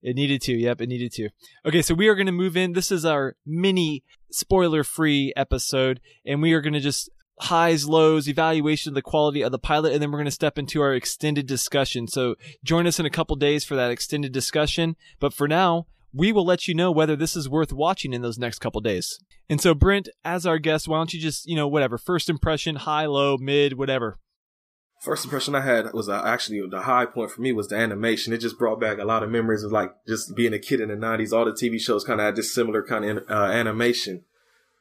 It 0.01 0.15
needed 0.15 0.41
to. 0.43 0.53
Yep, 0.53 0.81
it 0.81 0.89
needed 0.89 1.13
to. 1.13 1.29
Okay, 1.65 1.81
so 1.81 1.93
we 1.93 2.09
are 2.09 2.15
going 2.15 2.27
to 2.27 2.33
move 2.33 2.57
in. 2.57 2.73
This 2.73 2.91
is 2.91 3.05
our 3.05 3.37
mini 3.45 4.03
spoiler 4.31 4.83
free 4.83 5.31
episode, 5.37 6.01
and 6.25 6.41
we 6.41 6.51
are 6.51 6.61
going 6.61 6.73
to 6.73 6.79
just 6.81 7.09
highs, 7.39 7.87
lows, 7.87 8.27
evaluation 8.27 8.89
of 8.91 8.95
the 8.95 9.01
quality 9.01 9.41
of 9.41 9.51
the 9.51 9.59
pilot, 9.59 9.93
and 9.93 10.01
then 10.01 10.11
we're 10.11 10.17
going 10.17 10.25
to 10.25 10.31
step 10.31 10.57
into 10.57 10.81
our 10.81 10.93
extended 10.93 11.45
discussion. 11.45 12.07
So 12.07 12.35
join 12.63 12.87
us 12.87 12.99
in 12.99 13.05
a 13.05 13.11
couple 13.11 13.35
days 13.35 13.63
for 13.63 13.75
that 13.75 13.91
extended 13.91 14.31
discussion. 14.31 14.95
But 15.19 15.33
for 15.33 15.47
now, 15.47 15.87
we 16.13 16.31
will 16.31 16.45
let 16.45 16.67
you 16.67 16.73
know 16.73 16.91
whether 16.91 17.15
this 17.15 17.35
is 17.35 17.49
worth 17.49 17.71
watching 17.71 18.13
in 18.13 18.21
those 18.21 18.39
next 18.39 18.59
couple 18.59 18.81
days. 18.81 19.19
And 19.49 19.61
so, 19.61 19.73
Brent, 19.73 20.09
as 20.25 20.45
our 20.45 20.57
guest, 20.57 20.87
why 20.87 20.97
don't 20.97 21.13
you 21.13 21.19
just, 21.19 21.47
you 21.47 21.55
know, 21.55 21.67
whatever, 21.67 21.97
first 21.97 22.29
impression, 22.29 22.75
high, 22.75 23.05
low, 23.05 23.37
mid, 23.37 23.77
whatever. 23.77 24.17
First 24.99 25.25
impression 25.25 25.53
I 25.53 25.61
had 25.61 25.93
was 25.93 26.09
uh, 26.09 26.23
actually 26.25 26.59
the 26.67 26.81
high 26.81 27.05
point 27.05 27.29
for 27.29 27.41
me 27.41 27.51
was 27.51 27.67
the 27.67 27.75
animation. 27.75 28.33
It 28.33 28.39
just 28.39 28.57
brought 28.57 28.81
back 28.81 28.97
a 28.97 29.05
lot 29.05 29.21
of 29.21 29.29
memories 29.29 29.61
of 29.61 29.71
like 29.71 29.91
just 30.07 30.35
being 30.35 30.53
a 30.53 30.59
kid 30.59 30.81
in 30.81 30.89
the 30.89 30.95
'90s. 30.95 31.31
All 31.31 31.45
the 31.45 31.51
TV 31.51 31.79
shows 31.79 32.03
kind 32.03 32.19
of 32.19 32.25
had 32.25 32.35
this 32.35 32.51
similar 32.51 32.81
kind 32.81 33.05
of 33.05 33.23
uh, 33.29 33.51
animation, 33.51 34.23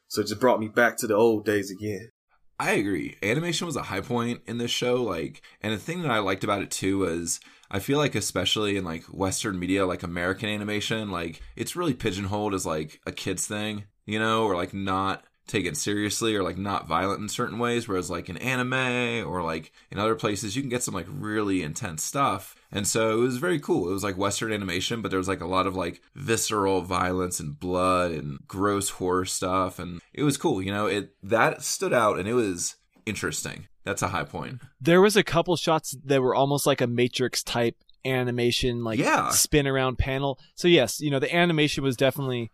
so 0.07 0.21
it 0.21 0.27
just 0.27 0.41
brought 0.41 0.59
me 0.59 0.69
back 0.69 0.97
to 0.97 1.07
the 1.07 1.13
old 1.13 1.45
days 1.45 1.69
again. 1.69 2.09
I 2.59 2.71
agree. 2.71 3.17
Animation 3.21 3.67
was 3.67 3.75
a 3.75 3.83
high 3.83 4.01
point 4.01 4.41
in 4.47 4.57
this 4.57 4.71
show. 4.71 5.03
Like, 5.03 5.41
and 5.61 5.73
the 5.73 5.77
thing 5.77 6.01
that 6.01 6.11
I 6.11 6.19
liked 6.19 6.43
about 6.43 6.63
it 6.63 6.71
too 6.71 6.99
was 6.99 7.39
I 7.69 7.79
feel 7.79 7.97
like, 7.97 8.15
especially 8.15 8.77
in 8.77 8.83
like 8.83 9.03
Western 9.05 9.59
media, 9.59 9.85
like 9.85 10.03
American 10.03 10.49
animation, 10.49 11.11
like 11.11 11.41
it's 11.55 11.75
really 11.75 11.93
pigeonholed 11.93 12.53
as 12.53 12.65
like 12.65 12.99
a 13.05 13.11
kid's 13.11 13.45
thing, 13.45 13.83
you 14.05 14.19
know, 14.19 14.45
or 14.45 14.55
like 14.55 14.73
not 14.73 15.23
taken 15.47 15.75
seriously 15.75 16.35
or 16.35 16.43
like 16.43 16.57
not 16.57 16.87
violent 16.87 17.21
in 17.21 17.29
certain 17.29 17.59
ways. 17.59 17.87
Whereas 17.87 18.09
like 18.09 18.27
in 18.27 18.37
anime 18.37 19.27
or 19.27 19.43
like 19.43 19.71
in 19.91 19.99
other 19.99 20.15
places, 20.15 20.55
you 20.55 20.61
can 20.63 20.69
get 20.69 20.83
some 20.83 20.95
like 20.95 21.07
really 21.09 21.61
intense 21.61 22.03
stuff. 22.03 22.55
And 22.71 22.85
so 22.87 23.11
it 23.17 23.21
was 23.21 23.37
very 23.37 23.59
cool. 23.59 23.89
It 23.89 23.93
was 23.93 24.03
like 24.03 24.17
Western 24.17 24.51
animation, 24.51 25.01
but 25.01 25.09
there 25.09 25.17
was 25.19 25.27
like 25.29 25.41
a 25.41 25.47
lot 25.47 25.67
of 25.67 25.75
like 25.75 26.01
visceral 26.15 26.81
violence 26.81 27.39
and 27.39 27.57
blood 27.59 28.11
and 28.11 28.39
gross 28.47 28.89
horror 28.89 29.25
stuff. 29.25 29.79
And 29.79 30.01
it 30.13 30.23
was 30.23 30.37
cool. 30.37 30.61
You 30.61 30.71
know, 30.73 30.85
it 30.85 31.11
that 31.23 31.63
stood 31.63 31.93
out 31.93 32.19
and 32.19 32.27
it 32.27 32.33
was 32.33 32.75
interesting. 33.05 33.67
That's 33.85 34.01
a 34.01 34.09
high 34.09 34.25
point. 34.25 34.61
There 34.81 34.99
was 34.99 35.15
a 35.15 35.23
couple 35.23 35.55
shots 35.55 35.95
that 36.03 36.21
were 36.21 36.35
almost 36.35 36.67
like 36.67 36.81
a 36.81 36.87
Matrix 36.87 37.41
type 37.41 37.77
animation, 38.03 38.83
like 38.83 38.99
Yeah. 38.99 39.29
spin 39.29 39.65
around 39.67 39.97
panel. 39.97 40.37
So 40.55 40.67
yes, 40.67 40.99
you 40.99 41.09
know 41.09 41.19
the 41.19 41.33
animation 41.33 41.83
was 41.83 41.95
definitely 41.95 42.51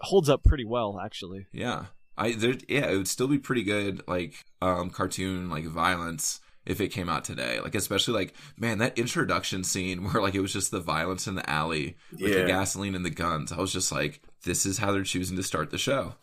holds 0.00 0.28
up 0.28 0.42
pretty 0.44 0.64
well, 0.64 0.98
actually. 1.02 1.46
Yeah. 1.52 1.86
I 2.16 2.32
there 2.32 2.54
yeah, 2.68 2.90
it 2.90 2.96
would 2.96 3.06
still 3.08 3.28
be 3.28 3.38
pretty 3.38 3.62
good 3.62 4.02
like 4.08 4.44
um 4.60 4.90
cartoon 4.90 5.48
like 5.48 5.64
violence 5.66 6.40
if 6.68 6.80
it 6.80 6.88
came 6.88 7.08
out 7.08 7.24
today. 7.24 7.58
Like 7.60 7.74
especially 7.74 8.14
like 8.14 8.34
man, 8.56 8.78
that 8.78 8.96
introduction 8.96 9.64
scene 9.64 10.04
where 10.12 10.22
like 10.22 10.34
it 10.36 10.40
was 10.40 10.52
just 10.52 10.70
the 10.70 10.80
violence 10.80 11.26
in 11.26 11.34
the 11.34 11.48
alley 11.50 11.96
with 12.12 12.32
the 12.32 12.40
Yeah. 12.40 12.46
gasoline 12.46 12.94
and 12.94 13.04
the 13.04 13.10
guns. 13.10 13.50
I 13.50 13.56
was 13.58 13.72
just 13.72 13.90
like 13.90 14.20
this 14.44 14.64
is 14.64 14.78
how 14.78 14.92
they're 14.92 15.02
choosing 15.02 15.36
to 15.36 15.42
start 15.42 15.70
the 15.70 15.78
show. 15.78 16.14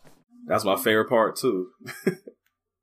That's 0.46 0.64
my 0.64 0.76
favorite 0.76 1.08
part 1.08 1.36
too. 1.36 1.68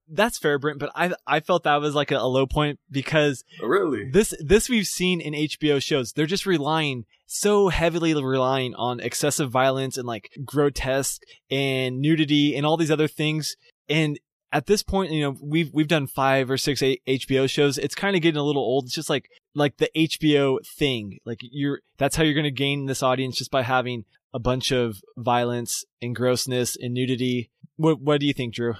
That's 0.09 0.37
fair, 0.37 0.59
Brent, 0.59 0.79
but 0.79 0.91
I 0.93 1.13
I 1.25 1.39
felt 1.39 1.63
that 1.63 1.77
was 1.77 1.95
like 1.95 2.11
a, 2.11 2.17
a 2.17 2.27
low 2.27 2.45
point 2.45 2.79
because 2.91 3.43
oh, 3.61 3.67
really? 3.67 4.09
this 4.11 4.33
this 4.39 4.69
we've 4.69 4.85
seen 4.85 5.21
in 5.21 5.33
HBO 5.33 5.81
shows. 5.81 6.11
They're 6.11 6.25
just 6.25 6.45
relying 6.45 7.05
so 7.25 7.69
heavily 7.69 8.13
relying 8.13 8.75
on 8.75 8.99
excessive 8.99 9.49
violence 9.49 9.97
and 9.97 10.05
like 10.05 10.29
grotesque 10.45 11.21
and 11.49 11.99
nudity 11.99 12.55
and 12.55 12.65
all 12.65 12.77
these 12.77 12.91
other 12.91 13.07
things. 13.07 13.55
And 13.89 14.19
at 14.53 14.67
this 14.67 14.83
point, 14.83 15.11
you 15.11 15.21
know, 15.23 15.35
we've 15.41 15.73
we've 15.73 15.87
done 15.87 16.07
five 16.07 16.49
or 16.49 16.57
six 16.57 16.81
HBO 16.81 17.49
shows. 17.49 17.77
It's 17.77 17.95
kind 17.95 18.15
of 18.15 18.21
getting 18.21 18.39
a 18.39 18.43
little 18.43 18.61
old. 18.61 18.85
It's 18.85 18.95
just 18.95 19.09
like 19.09 19.29
like 19.53 19.77
the 19.77 19.89
HBO 19.95 20.59
thing. 20.65 21.19
Like 21.25 21.39
you're 21.41 21.81
that's 21.97 22.15
how 22.15 22.23
you're 22.23 22.33
going 22.33 22.43
to 22.45 22.51
gain 22.51 22.85
this 22.85 23.03
audience 23.03 23.37
just 23.37 23.51
by 23.51 23.63
having 23.63 24.05
a 24.33 24.39
bunch 24.39 24.71
of 24.71 25.01
violence 25.17 25.83
and 26.01 26.15
grossness 26.15 26.77
and 26.79 26.93
nudity. 26.93 27.49
What 27.75 27.99
what 27.99 28.19
do 28.21 28.27
you 28.27 28.33
think, 28.33 28.53
Drew? 28.53 28.75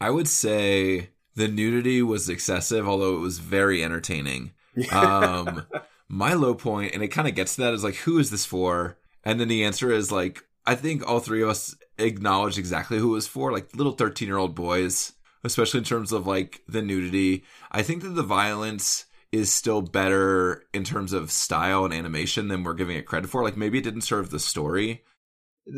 I 0.00 0.10
would 0.10 0.28
say 0.28 1.10
the 1.34 1.48
nudity 1.48 2.00
was 2.00 2.28
excessive, 2.28 2.88
although 2.88 3.16
it 3.16 3.20
was 3.20 3.38
very 3.38 3.82
entertaining. 3.82 4.52
Um, 4.92 5.66
My 6.08 6.34
low 6.34 6.54
point, 6.54 6.94
and 6.94 7.02
it 7.02 7.08
kind 7.08 7.26
of 7.26 7.34
gets 7.34 7.56
to 7.56 7.62
that, 7.62 7.74
is 7.74 7.82
like, 7.82 7.96
who 7.96 8.18
is 8.18 8.30
this 8.30 8.44
for? 8.44 8.98
And 9.24 9.40
then 9.40 9.48
the 9.48 9.64
answer 9.64 9.90
is 9.90 10.12
like, 10.12 10.44
I 10.66 10.74
think 10.74 11.06
all 11.06 11.20
three 11.20 11.42
of 11.42 11.48
us 11.48 11.74
acknowledged 11.98 12.58
exactly 12.58 12.98
who 12.98 13.12
it 13.12 13.16
was 13.16 13.26
for, 13.26 13.52
like 13.52 13.74
little 13.74 13.92
13 13.92 14.26
year 14.28 14.38
old 14.38 14.54
boys, 14.54 15.12
especially 15.42 15.78
in 15.78 15.84
terms 15.84 16.12
of 16.12 16.26
like 16.26 16.62
the 16.68 16.82
nudity. 16.82 17.44
I 17.70 17.82
think 17.82 18.02
that 18.02 18.10
the 18.10 18.22
violence 18.22 19.06
is 19.32 19.50
still 19.50 19.82
better 19.82 20.64
in 20.72 20.84
terms 20.84 21.12
of 21.12 21.30
style 21.30 21.84
and 21.84 21.92
animation 21.92 22.48
than 22.48 22.62
we're 22.62 22.74
giving 22.74 22.96
it 22.96 23.06
credit 23.06 23.28
for. 23.28 23.42
Like 23.42 23.56
maybe 23.56 23.78
it 23.78 23.84
didn't 23.84 24.02
serve 24.02 24.30
the 24.30 24.38
story. 24.38 25.02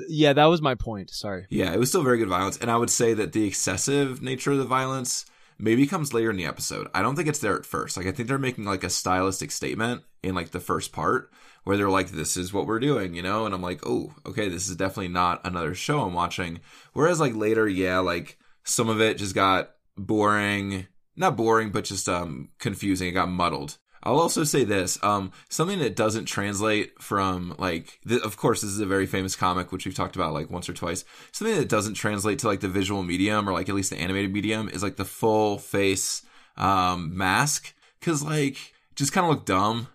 Yeah, 0.09 0.33
that 0.33 0.47
was 0.47 0.61
my 0.61 0.75
point. 0.75 1.11
Sorry. 1.11 1.47
Yeah, 1.49 1.73
it 1.73 1.79
was 1.79 1.89
still 1.89 2.03
very 2.03 2.19
good 2.19 2.29
violence. 2.29 2.59
And 2.59 2.71
I 2.71 2.77
would 2.77 2.91
say 2.91 3.15
that 3.15 3.33
the 3.33 3.47
excessive 3.47 4.21
nature 4.21 4.53
of 4.53 4.59
the 4.59 4.65
violence 4.65 5.27
maybe 5.59 5.87
comes 5.87 6.15
later 6.15 6.31
in 6.31 6.37
the 6.37 6.47
episode. 6.47 6.89
I 6.95 7.03
don't 7.03 7.17
think 7.17 7.29
it's 7.29 7.39
there 7.39 7.57
at 7.57 7.67
first. 7.67 7.97
Like 7.97 8.07
I 8.07 8.13
think 8.13 8.29
they're 8.29 8.39
making 8.39 8.65
like 8.65 8.85
a 8.85 8.91
stylistic 8.91 9.51
statement 9.51 10.03
in 10.23 10.35
like 10.35 10.51
the 10.51 10.61
first 10.61 10.93
part 10.93 11.31
where 11.65 11.77
they're 11.77 11.91
like, 11.91 12.11
this 12.11 12.37
is 12.37 12.53
what 12.53 12.67
we're 12.67 12.79
doing, 12.79 13.15
you 13.15 13.23
know? 13.23 13.45
And 13.45 13.55
I'm 13.55 13.63
like, 13.63 13.81
oh, 13.85 14.15
okay, 14.25 14.49
this 14.49 14.69
is 14.69 14.77
definitely 14.77 15.09
not 15.09 15.45
another 15.45 15.75
show 15.75 16.03
I'm 16.03 16.15
watching. 16.15 16.61
Whereas 16.93 17.21
like 17.21 17.35
later, 17.35 17.69
yeah, 17.69 17.99
like 17.99 18.39
some 18.65 18.89
of 18.89 19.01
it 19.01 19.19
just 19.19 19.35
got 19.35 19.71
boring. 19.97 20.87
Not 21.17 21.37
boring, 21.37 21.71
but 21.71 21.85
just 21.85 22.09
um 22.09 22.51
confusing. 22.59 23.09
It 23.09 23.13
got 23.13 23.29
muddled. 23.29 23.79
I'll 24.07 24.21
also 24.21 24.45
say 24.45 24.65
this: 24.65 25.03
um, 25.03 25.33
something 25.49 25.81
that 25.81 25.97
doesn't 25.97 26.27
translate 26.27 27.03
from 27.03 27.55
like, 27.59 27.99
th- 28.07 28.23
of 28.23 28.37
course, 28.37 28.61
this 28.63 28.71
is 28.71 28.79
a 28.81 28.87
very 28.87 29.07
famous 29.07 29.35
comic 29.35 29.73
which 29.73 29.85
we've 29.85 29.95
talked 29.95 30.15
about 30.17 30.33
like 30.33 30.49
once 30.49 30.69
or 30.69 30.73
twice. 30.75 31.05
Something 31.33 31.57
that 31.57 31.69
doesn't 31.69 31.95
translate 31.95 32.39
to 32.41 32.47
like 32.47 32.61
the 32.61 32.69
visual 32.69 33.03
medium 33.03 33.49
or 33.49 33.53
like 33.53 33.69
at 33.69 33.75
least 33.75 33.91
the 33.91 33.99
animated 33.99 34.33
medium 34.33 34.69
is 34.69 34.83
like 34.83 34.97
the 34.97 35.05
full 35.05 35.59
face 35.59 36.23
um, 36.57 37.17
mask 37.17 37.75
because 38.01 38.23
like 38.23 38.75
just 38.95 39.13
kind 39.13 39.27
of 39.27 39.31
look 39.31 39.45
dumb. 39.45 39.89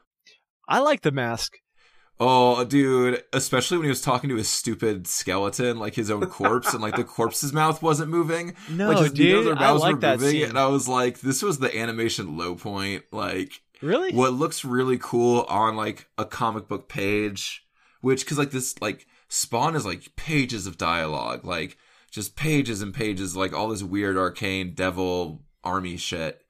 I 0.68 0.80
like 0.80 1.01
the 1.01 1.12
mask. 1.12 1.58
Oh, 2.24 2.63
dude, 2.63 3.24
especially 3.34 3.77
when 3.77 3.86
he 3.86 3.89
was 3.89 4.00
talking 4.01 4.30
to 4.30 4.36
his 4.36 4.48
stupid 4.48 5.08
skeleton, 5.08 5.80
like 5.80 5.96
his 5.96 6.12
own 6.12 6.24
corpse, 6.27 6.72
and 6.72 6.80
like 6.80 6.96
the 6.96 7.03
corpse's 7.18 7.51
mouth 7.51 7.82
wasn't 7.82 8.12
moving. 8.12 8.53
No, 8.70 8.91
like 8.91 9.03
his 9.06 9.12
dude, 9.13 9.58
I 9.58 9.72
like 9.72 9.96
were 9.96 10.01
that 10.01 10.20
moving, 10.20 10.41
scene. 10.41 10.50
and 10.50 10.60
I 10.60 10.68
was 10.68 10.88
like, 10.88 11.22
this 11.22 11.41
was 11.41 11.58
the 11.58 11.75
animation 11.75 12.38
low 12.38 12.53
point. 12.53 13.06
Like, 13.12 13.62
Really? 13.82 14.14
what 14.14 14.34
looks 14.34 14.64
really 14.64 14.98
cool 15.00 15.42
on 15.50 15.76
like 15.76 16.08
a 16.18 16.26
comic 16.26 16.68
book 16.68 16.88
page, 16.88 17.66
which 18.02 18.24
because 18.24 18.38
like 18.38 18.52
this 18.52 18.80
like 18.82 19.08
Spawn 19.28 19.76
is 19.76 19.86
like 19.86 20.16
pages 20.16 20.68
of 20.68 20.78
dialogue, 20.78 21.46
like 21.46 21.78
just 22.12 22.36
pages 22.36 22.82
and 22.82 22.94
pages, 22.94 23.36
like 23.36 23.54
all 23.54 23.70
this 23.70 23.84
weird 23.84 24.18
arcane 24.18 24.74
devil 24.74 25.44
army 25.64 25.98
shit. 25.98 26.42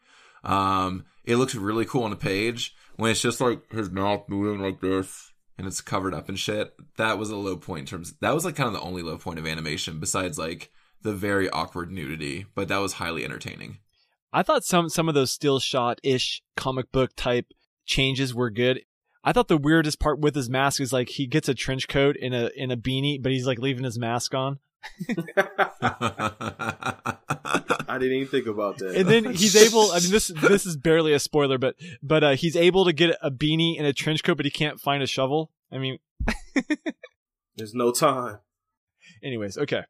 Um, 0.44 1.06
it 1.24 1.36
looks 1.36 1.56
really 1.56 1.86
cool 1.86 2.04
on 2.04 2.12
a 2.12 2.18
page 2.18 2.76
when 2.96 3.12
it's 3.12 3.22
just 3.22 3.40
like 3.40 3.72
his 3.72 3.90
mouth 3.90 4.28
moving 4.28 4.62
like 4.62 4.82
this 4.82 5.32
and 5.58 5.68
it's 5.68 5.82
covered 5.82 6.14
up 6.14 6.28
and 6.28 6.40
shit. 6.40 6.74
That 6.98 7.18
was 7.18 7.30
a 7.30 7.36
low 7.36 7.56
point 7.56 7.82
in 7.82 7.86
terms. 7.86 8.14
That 8.22 8.34
was 8.34 8.46
like 8.46 8.56
kind 8.56 8.68
of 8.68 8.74
the 8.74 8.82
only 8.82 9.04
low 9.04 9.18
point 9.18 9.40
of 9.40 9.46
animation 9.46 10.00
besides 10.00 10.40
like 10.40 10.72
the 11.04 11.14
very 11.14 11.50
awkward 11.50 11.92
nudity, 11.92 12.46
but 12.56 12.68
that 12.68 12.80
was 12.80 12.94
highly 12.94 13.24
entertaining. 13.24 13.78
I 14.34 14.44
thought 14.44 14.64
some 14.64 14.90
some 14.90 15.10
of 15.10 15.16
those 15.16 15.32
still 15.32 15.60
shot 15.60 16.00
ish 16.04 16.42
comic 16.56 16.92
book 16.92 17.12
type 17.16 17.48
changes 17.86 18.34
were 18.34 18.50
good. 18.50 18.82
I 19.24 19.34
thought 19.34 19.48
the 19.50 19.58
weirdest 19.58 20.00
part 20.00 20.20
with 20.20 20.36
his 20.36 20.50
mask 20.50 20.82
is 20.82 20.92
like 20.92 21.10
he 21.10 21.28
gets 21.28 21.48
a 21.48 21.54
trench 21.54 21.88
coat 21.88 22.16
in 22.16 22.34
a 22.34 22.50
in 22.56 22.72
a 22.72 22.78
beanie, 22.78 23.22
but 23.22 23.32
he's 23.32 23.46
like 23.46 23.60
leaving 23.60 23.84
his 23.84 24.00
mask 24.00 24.34
on. 24.34 24.60
I 27.88 27.98
didn't 28.00 28.16
even 28.16 28.28
think 28.28 28.48
about 28.48 28.80
that. 28.80 28.96
And 28.96 29.08
then 29.08 29.26
he's 29.34 29.56
able 29.56 29.92
I 29.92 30.00
mean 30.00 30.12
this 30.12 30.28
this 30.42 30.66
is 30.66 30.76
barely 30.78 31.14
a 31.14 31.20
spoiler, 31.20 31.58
but 31.58 31.76
but 32.02 32.24
uh, 32.24 32.32
he's 32.32 32.56
able 32.56 32.86
to 32.86 32.94
get 32.94 33.18
a 33.22 33.30
beanie 33.30 33.78
and 33.78 33.86
a 33.86 33.94
trench 33.94 34.24
coat, 34.24 34.38
but 34.38 34.46
he 34.46 34.52
can't 34.52 34.80
find 34.80 35.04
a 35.04 35.08
shovel. 35.08 35.52
I 35.72 35.78
mean 35.78 36.00
There's 37.56 37.74
no 37.76 37.92
time. 37.92 38.40
anyways, 39.24 39.58
okay. 39.58 39.84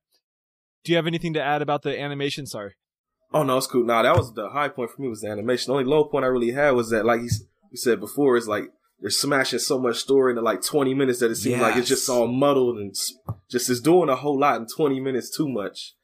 Do 0.83 0.91
you 0.91 0.95
have 0.95 1.07
anything 1.07 1.33
to 1.33 1.41
add 1.41 1.61
about 1.61 1.83
the 1.83 1.97
animation? 1.97 2.47
Sorry. 2.47 2.73
Oh 3.33 3.43
no, 3.43 3.57
it's 3.57 3.67
cool. 3.67 3.85
Nah, 3.85 4.03
that 4.03 4.15
was 4.15 4.33
the 4.33 4.49
high 4.49 4.67
point 4.67 4.91
for 4.91 5.01
me 5.01 5.07
was 5.07 5.21
the 5.21 5.29
animation. 5.29 5.71
The 5.71 5.79
only 5.79 5.89
low 5.89 6.03
point 6.03 6.25
I 6.25 6.29
really 6.29 6.51
had 6.51 6.71
was 6.71 6.89
that, 6.89 7.05
like 7.05 7.21
you 7.21 7.29
you 7.71 7.77
said 7.77 7.99
before, 7.99 8.35
is 8.37 8.47
like 8.47 8.65
they're 8.99 9.09
smashing 9.09 9.59
so 9.59 9.79
much 9.79 9.97
story 9.97 10.31
into 10.31 10.41
like 10.41 10.61
20 10.61 10.93
minutes 10.93 11.19
that 11.19 11.31
it 11.31 11.35
seems 11.35 11.61
like 11.61 11.75
it's 11.75 11.87
just 11.87 12.07
all 12.09 12.27
muddled 12.27 12.77
and 12.77 12.93
just 13.49 13.69
is 13.69 13.81
doing 13.81 14.09
a 14.09 14.15
whole 14.15 14.39
lot 14.39 14.57
in 14.57 14.67
20 14.67 14.99
minutes 14.99 15.35
too 15.35 15.49
much. 15.49 15.95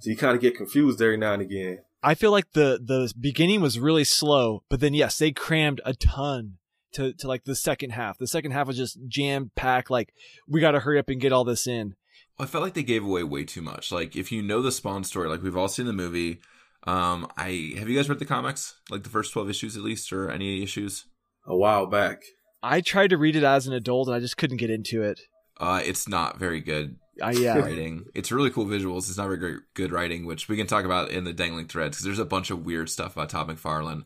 So 0.00 0.10
you 0.10 0.16
kind 0.16 0.34
of 0.34 0.40
get 0.40 0.56
confused 0.56 1.00
every 1.02 1.16
now 1.16 1.34
and 1.34 1.42
again. 1.42 1.80
I 2.02 2.14
feel 2.14 2.30
like 2.30 2.52
the 2.52 2.80
the 2.82 3.12
beginning 3.18 3.60
was 3.60 3.78
really 3.78 4.04
slow, 4.04 4.62
but 4.68 4.80
then 4.80 4.94
yes, 4.94 5.18
they 5.18 5.32
crammed 5.32 5.80
a 5.84 5.92
ton 5.92 6.58
to 6.92 7.12
to 7.14 7.28
like 7.28 7.44
the 7.44 7.56
second 7.56 7.90
half. 7.90 8.18
The 8.18 8.26
second 8.26 8.52
half 8.52 8.68
was 8.68 8.76
just 8.76 8.98
jam 9.08 9.50
packed. 9.54 9.90
Like 9.90 10.14
we 10.48 10.60
got 10.60 10.72
to 10.72 10.80
hurry 10.80 10.98
up 10.98 11.08
and 11.08 11.20
get 11.20 11.32
all 11.32 11.44
this 11.44 11.66
in. 11.66 11.96
I 12.38 12.46
felt 12.46 12.62
like 12.62 12.74
they 12.74 12.82
gave 12.82 13.04
away 13.04 13.22
way 13.22 13.44
too 13.44 13.62
much. 13.62 13.90
Like 13.90 14.14
if 14.14 14.30
you 14.30 14.42
know 14.42 14.62
the 14.62 14.72
Spawn 14.72 15.04
story, 15.04 15.28
like 15.28 15.42
we've 15.42 15.56
all 15.56 15.68
seen 15.68 15.86
the 15.86 15.92
movie. 15.92 16.40
Um, 16.86 17.28
I 17.36 17.74
have 17.78 17.88
you 17.88 17.96
guys 17.96 18.08
read 18.08 18.18
the 18.18 18.24
comics, 18.24 18.76
like 18.90 19.02
the 19.02 19.08
first 19.08 19.32
twelve 19.32 19.50
issues 19.50 19.76
at 19.76 19.82
least, 19.82 20.12
or 20.12 20.30
any 20.30 20.62
issues? 20.62 21.06
A 21.46 21.56
while 21.56 21.86
back. 21.86 22.22
I 22.62 22.80
tried 22.80 23.10
to 23.10 23.16
read 23.16 23.36
it 23.36 23.44
as 23.44 23.66
an 23.66 23.72
adult, 23.72 24.08
and 24.08 24.16
I 24.16 24.20
just 24.20 24.36
couldn't 24.36 24.56
get 24.56 24.70
into 24.70 25.02
it. 25.02 25.20
Uh, 25.58 25.80
it's 25.84 26.08
not 26.08 26.38
very 26.38 26.60
good 26.60 26.96
I 27.22 27.32
yeah. 27.32 27.58
writing. 27.58 28.06
It's 28.14 28.32
really 28.32 28.50
cool 28.50 28.66
visuals. 28.66 29.08
It's 29.08 29.16
not 29.16 29.26
very 29.26 29.38
great, 29.38 29.58
good 29.74 29.92
writing, 29.92 30.26
which 30.26 30.48
we 30.48 30.56
can 30.56 30.66
talk 30.66 30.84
about 30.84 31.10
in 31.10 31.24
the 31.24 31.32
dangling 31.32 31.68
threads 31.68 31.96
because 31.96 32.04
there's 32.04 32.18
a 32.18 32.24
bunch 32.24 32.50
of 32.50 32.64
weird 32.64 32.90
stuff 32.90 33.14
about 33.16 33.30
Todd 33.30 33.48
McFarlane. 33.48 34.04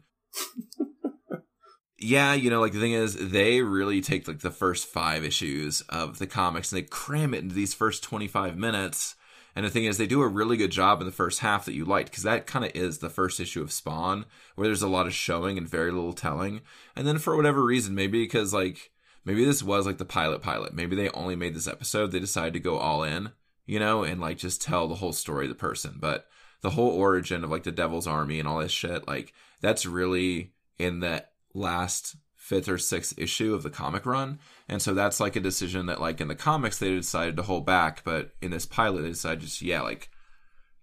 yeah, 1.99 2.34
you 2.34 2.50
know, 2.50 2.60
like 2.60 2.72
the 2.72 2.80
thing 2.80 2.92
is, 2.92 3.16
they 3.16 3.62
really 3.62 4.00
take 4.00 4.28
like 4.28 4.40
the 4.40 4.50
first 4.50 4.87
five 4.87 5.25
issues 5.25 5.80
of 5.88 6.18
the 6.18 6.26
comics 6.26 6.72
and 6.72 6.80
they 6.80 6.87
cram 6.87 7.34
it 7.34 7.42
into 7.42 7.54
these 7.54 7.75
first 7.75 8.02
25 8.02 8.56
minutes. 8.56 9.16
And 9.57 9.64
the 9.64 9.71
thing 9.71 9.85
is, 9.85 9.99
they 9.99 10.07
do 10.07 10.23
a 10.23 10.28
really 10.28 10.57
good 10.57 10.71
job 10.71 11.00
in 11.00 11.07
the 11.07 11.12
first 11.12 11.40
half 11.40 11.64
that 11.64 11.75
you 11.75 11.85
liked 11.85 12.11
because 12.11 12.23
that 12.23 12.47
kind 12.47 12.64
of 12.64 12.71
is 12.75 12.99
the 12.99 13.11
first 13.11 13.40
issue 13.40 13.62
of 13.62 13.73
Spawn, 13.73 14.25
where 14.54 14.66
there's 14.66 14.83
a 14.83 14.88
lot 14.88 15.07
of 15.07 15.14
showing 15.14 15.59
and 15.59 15.69
very 15.69 15.90
little 15.90 16.12
telling. 16.12 16.61
And 16.95 17.07
then 17.07 17.19
for 17.19 17.37
whatever 17.37 17.64
reason, 17.64 17.95
maybe 17.95 18.23
because 18.23 18.54
like 18.54 18.90
maybe 19.25 19.45
this 19.45 19.62
was 19.62 19.87
like 19.87 19.99
the 19.99 20.04
pilot 20.04 20.42
pilot, 20.42 20.75
maybe 20.75 20.97
they 20.97 21.11
only 21.11 21.37
made 21.37 21.54
this 21.54 21.69
episode, 21.69 22.12
they 22.12 22.21
decided 22.21 22.52
to 22.54 22.61
go 22.61 22.78
all 22.78 23.02
in, 23.02 23.33
you 23.66 23.78
know, 23.78 24.04
and 24.04 24.21
like 24.21 24.38
just 24.38 24.62
tell 24.62 24.88
the 24.88 24.97
whole 24.97 25.12
story 25.12 25.47
of 25.47 25.50
the 25.50 25.54
person. 25.54 25.97
But 25.99 26.26
the 26.62 26.71
whole 26.71 26.90
origin 26.90 27.45
of 27.45 27.50
like 27.50 27.64
the 27.64 27.73
Devil's 27.73 28.07
Army 28.07 28.38
and 28.38 28.47
all 28.47 28.61
this 28.61 28.73
shit, 28.73 29.07
like 29.09 29.33
that's 29.61 29.87
really 29.87 30.52
in 30.78 31.00
the 31.00 31.25
last 31.54 32.16
fifth 32.40 32.70
or 32.70 32.78
sixth 32.78 33.16
issue 33.18 33.54
of 33.54 33.62
the 33.62 33.70
comic 33.70 34.06
run. 34.06 34.38
And 34.66 34.80
so 34.80 34.94
that's 34.94 35.20
like 35.20 35.37
a 35.37 35.40
decision 35.40 35.87
that 35.87 36.00
like 36.00 36.23
in 36.23 36.28
the 36.28 36.35
comics 36.35 36.78
they 36.78 36.88
decided 36.88 37.37
to 37.37 37.42
hold 37.42 37.66
back, 37.66 38.02
but 38.02 38.30
in 38.40 38.50
this 38.50 38.64
pilot 38.64 39.02
they 39.02 39.11
decided 39.11 39.40
just 39.40 39.61
yeah, 39.61 39.82
like 39.82 40.09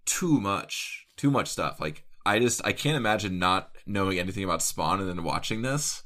too 0.06 0.40
much, 0.40 1.06
too 1.16 1.32
much 1.32 1.48
stuff. 1.48 1.80
Like 1.80 2.04
I 2.24 2.38
just 2.38 2.64
I 2.64 2.72
can't 2.72 2.96
imagine 2.96 3.40
not 3.40 3.70
knowing 3.86 4.20
anything 4.20 4.44
about 4.44 4.62
Spawn 4.62 5.00
and 5.00 5.08
then 5.08 5.24
watching 5.24 5.62
this, 5.62 6.04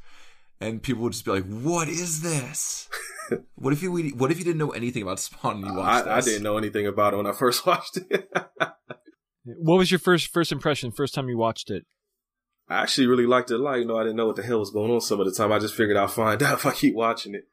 and 0.58 0.82
people 0.82 1.02
would 1.02 1.12
just 1.12 1.26
be 1.26 1.32
like, 1.32 1.44
"What 1.44 1.86
is 1.86 2.22
this? 2.22 2.88
what 3.54 3.74
if 3.74 3.82
you 3.82 3.92
what 4.16 4.32
if 4.32 4.38
you 4.38 4.44
didn't 4.44 4.58
know 4.58 4.70
anything 4.70 5.02
about 5.02 5.20
Spawn 5.20 5.56
and 5.56 5.66
you 5.66 5.74
watched 5.74 6.08
I, 6.08 6.12
I 6.12 6.16
this?" 6.16 6.24
didn't 6.24 6.44
know 6.44 6.56
anything 6.56 6.86
about 6.86 7.12
it 7.12 7.18
when 7.18 7.26
I 7.26 7.32
first 7.32 7.66
watched 7.66 7.98
it. 7.98 8.26
What 9.44 9.76
was 9.76 9.90
your 9.90 10.00
first 10.00 10.28
first 10.28 10.50
impression? 10.50 10.92
First 10.92 11.14
time 11.14 11.28
you 11.28 11.36
watched 11.36 11.70
it? 11.70 11.84
I 12.72 12.82
actually 12.82 13.06
really 13.06 13.26
liked 13.26 13.50
it 13.50 13.60
a 13.60 13.62
lot. 13.62 13.78
You 13.78 13.84
know, 13.84 13.98
I 13.98 14.02
didn't 14.02 14.16
know 14.16 14.26
what 14.26 14.36
the 14.36 14.42
hell 14.42 14.60
was 14.60 14.70
going 14.70 14.90
on 14.90 15.00
some 15.00 15.20
of 15.20 15.26
the 15.26 15.32
time. 15.32 15.52
I 15.52 15.58
just 15.58 15.74
figured 15.74 15.96
I'll 15.96 16.08
find 16.08 16.42
out 16.42 16.54
if 16.54 16.66
I 16.66 16.72
keep 16.72 16.94
watching 16.94 17.34
it. 17.34 17.48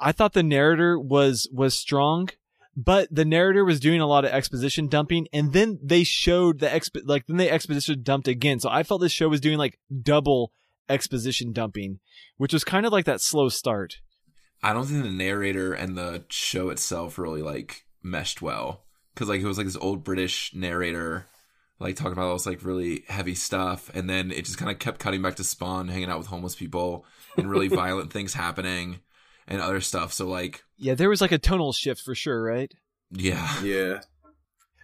I 0.00 0.12
thought 0.12 0.32
the 0.32 0.42
narrator 0.42 0.98
was 0.98 1.48
was 1.52 1.74
strong, 1.74 2.28
but 2.76 3.08
the 3.10 3.24
narrator 3.24 3.64
was 3.64 3.80
doing 3.80 4.00
a 4.00 4.06
lot 4.06 4.24
of 4.24 4.30
exposition 4.30 4.86
dumping, 4.86 5.26
and 5.32 5.52
then 5.52 5.78
they 5.82 6.04
showed 6.04 6.60
the 6.60 6.68
exp 6.68 7.00
like 7.04 7.26
then 7.26 7.36
they 7.36 7.50
exposition 7.50 8.02
dumped 8.02 8.28
again. 8.28 8.60
So 8.60 8.68
I 8.70 8.84
felt 8.84 9.00
this 9.00 9.12
show 9.12 9.28
was 9.28 9.40
doing 9.40 9.58
like 9.58 9.78
double 10.02 10.52
exposition 10.88 11.52
dumping, 11.52 11.98
which 12.36 12.52
was 12.52 12.64
kind 12.64 12.86
of 12.86 12.92
like 12.92 13.06
that 13.06 13.20
slow 13.20 13.48
start. 13.48 13.96
I 14.62 14.72
don't 14.72 14.86
think 14.86 15.02
the 15.02 15.10
narrator 15.10 15.72
and 15.72 15.96
the 15.96 16.24
show 16.28 16.70
itself 16.70 17.18
really 17.18 17.42
like 17.42 17.84
meshed 18.02 18.40
well 18.40 18.84
because 19.14 19.28
like 19.28 19.40
it 19.40 19.46
was 19.46 19.58
like 19.58 19.66
this 19.66 19.76
old 19.76 20.04
British 20.04 20.52
narrator 20.54 21.26
like 21.80 21.96
talking 21.96 22.12
about 22.12 22.26
all 22.26 22.32
this 22.34 22.46
like 22.46 22.64
really 22.64 23.04
heavy 23.08 23.34
stuff, 23.34 23.90
and 23.94 24.08
then 24.08 24.30
it 24.30 24.44
just 24.44 24.58
kind 24.58 24.70
of 24.70 24.78
kept 24.78 24.98
cutting 24.98 25.22
back 25.22 25.36
to 25.36 25.44
Spawn 25.44 25.88
hanging 25.88 26.10
out 26.10 26.18
with 26.18 26.28
homeless 26.28 26.54
people 26.54 27.04
and 27.36 27.50
really 27.50 27.68
violent 27.68 28.12
things 28.12 28.34
happening 28.34 29.00
and 29.46 29.60
other 29.60 29.80
stuff. 29.80 30.12
So 30.12 30.26
like 30.26 30.64
Yeah, 30.76 30.94
there 30.94 31.08
was 31.08 31.20
like 31.20 31.32
a 31.32 31.38
tonal 31.38 31.72
shift 31.72 32.00
for 32.02 32.14
sure, 32.14 32.42
right? 32.42 32.72
yeah, 33.10 33.62
Yeah. 33.62 34.00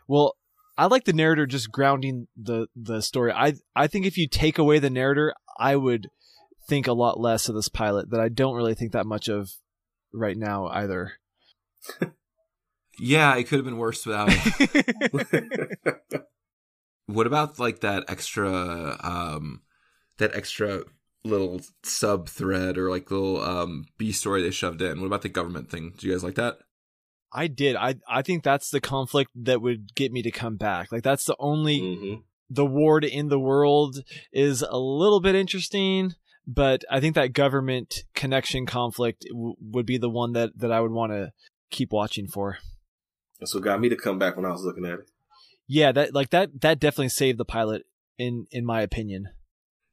Well, 0.07 0.37
I 0.77 0.87
like 0.87 1.05
the 1.05 1.13
narrator 1.13 1.47
just 1.47 1.71
grounding 1.71 2.27
the 2.37 2.67
the 2.75 3.01
story. 3.01 3.33
I 3.33 3.55
I 3.77 3.87
think 3.87 4.07
if 4.07 4.19
you 4.19 4.27
take 4.29 4.59
away 4.59 4.79
the 4.79 4.91
narrator, 4.91 5.35
I 5.59 5.77
would 5.77 6.09
think 6.69 6.87
a 6.87 6.93
lot 6.93 7.21
less 7.21 7.49
of 7.49 7.55
this 7.55 7.69
pilot 7.69 8.11
that 8.11 8.21
I 8.21 8.29
don't 8.29 8.57
really 8.57 8.75
think 8.75 8.93
that 8.93 9.07
much 9.07 9.29
of 9.29 9.51
right 10.13 10.37
now 10.37 10.67
either. 10.69 11.13
yeah, 12.99 13.37
it 13.37 13.45
could 13.45 13.57
have 13.57 13.65
been 13.65 13.79
worse 13.79 14.07
without 14.07 14.29
it. 14.31 16.23
What 17.06 17.26
about 17.26 17.58
like 17.58 17.80
that 17.80 18.04
extra 18.08 18.99
um 19.02 19.62
that 20.18 20.34
extra 20.34 20.84
little 21.25 21.61
sub 21.82 22.28
thread 22.28 22.76
or 22.76 22.90
like 22.90 23.11
little 23.11 23.42
um 23.42 23.87
B 23.99 24.12
story 24.12 24.42
they 24.42 24.50
shoved 24.50 24.82
in. 24.82 25.00
What 25.00 25.06
about 25.06 25.23
the 25.23 25.28
government 25.28 25.70
thing? 25.70 25.94
Do 25.96 26.06
you 26.06 26.12
guys 26.12 26.25
like 26.25 26.34
that? 26.34 26.58
I 27.32 27.46
did. 27.49 27.76
I 27.76 27.96
I 28.08 28.23
think 28.23 28.44
that's 28.44 28.70
the 28.70 28.80
conflict 28.80 29.30
that 29.34 29.62
would 29.62 29.94
get 29.94 30.12
me 30.12 30.23
to 30.23 30.30
come 30.30 30.56
back. 30.56 30.92
Like 30.92 31.02
that's 31.02 31.25
the 31.25 31.37
only 31.38 31.78
hmm 31.80 32.14
the 32.50 32.66
war 32.66 33.00
to 33.00 33.11
end 33.11 33.30
the 33.30 33.40
world 33.40 34.00
is 34.30 34.61
a 34.61 34.76
little 34.76 35.18
bit 35.18 35.34
interesting, 35.34 36.12
but 36.46 36.84
I 36.90 37.00
think 37.00 37.14
that 37.14 37.32
government 37.32 38.04
connection 38.14 38.66
conflict 38.66 39.25
w- 39.30 39.56
would 39.58 39.87
be 39.87 39.96
the 39.96 40.11
one 40.11 40.32
that 40.34 40.50
that 40.58 40.70
I 40.70 40.80
would 40.80 40.92
want 40.92 41.12
to 41.12 41.32
keep 41.70 41.90
watching 41.90 42.28
for. 42.28 42.58
That's 43.40 43.54
what 43.54 43.64
got 43.64 43.80
me 43.80 43.88
to 43.88 43.96
come 43.96 44.18
back 44.18 44.37
when 44.37 44.44
I 44.44 44.50
was 44.50 44.62
looking 44.62 44.84
at 44.84 45.00
it. 45.00 45.11
Yeah, 45.66 45.92
that 45.92 46.14
like 46.14 46.30
that 46.30 46.61
that 46.61 46.80
definitely 46.80 47.09
saved 47.09 47.38
the 47.38 47.44
pilot 47.44 47.85
in 48.18 48.47
in 48.50 48.64
my 48.64 48.80
opinion. 48.83 49.28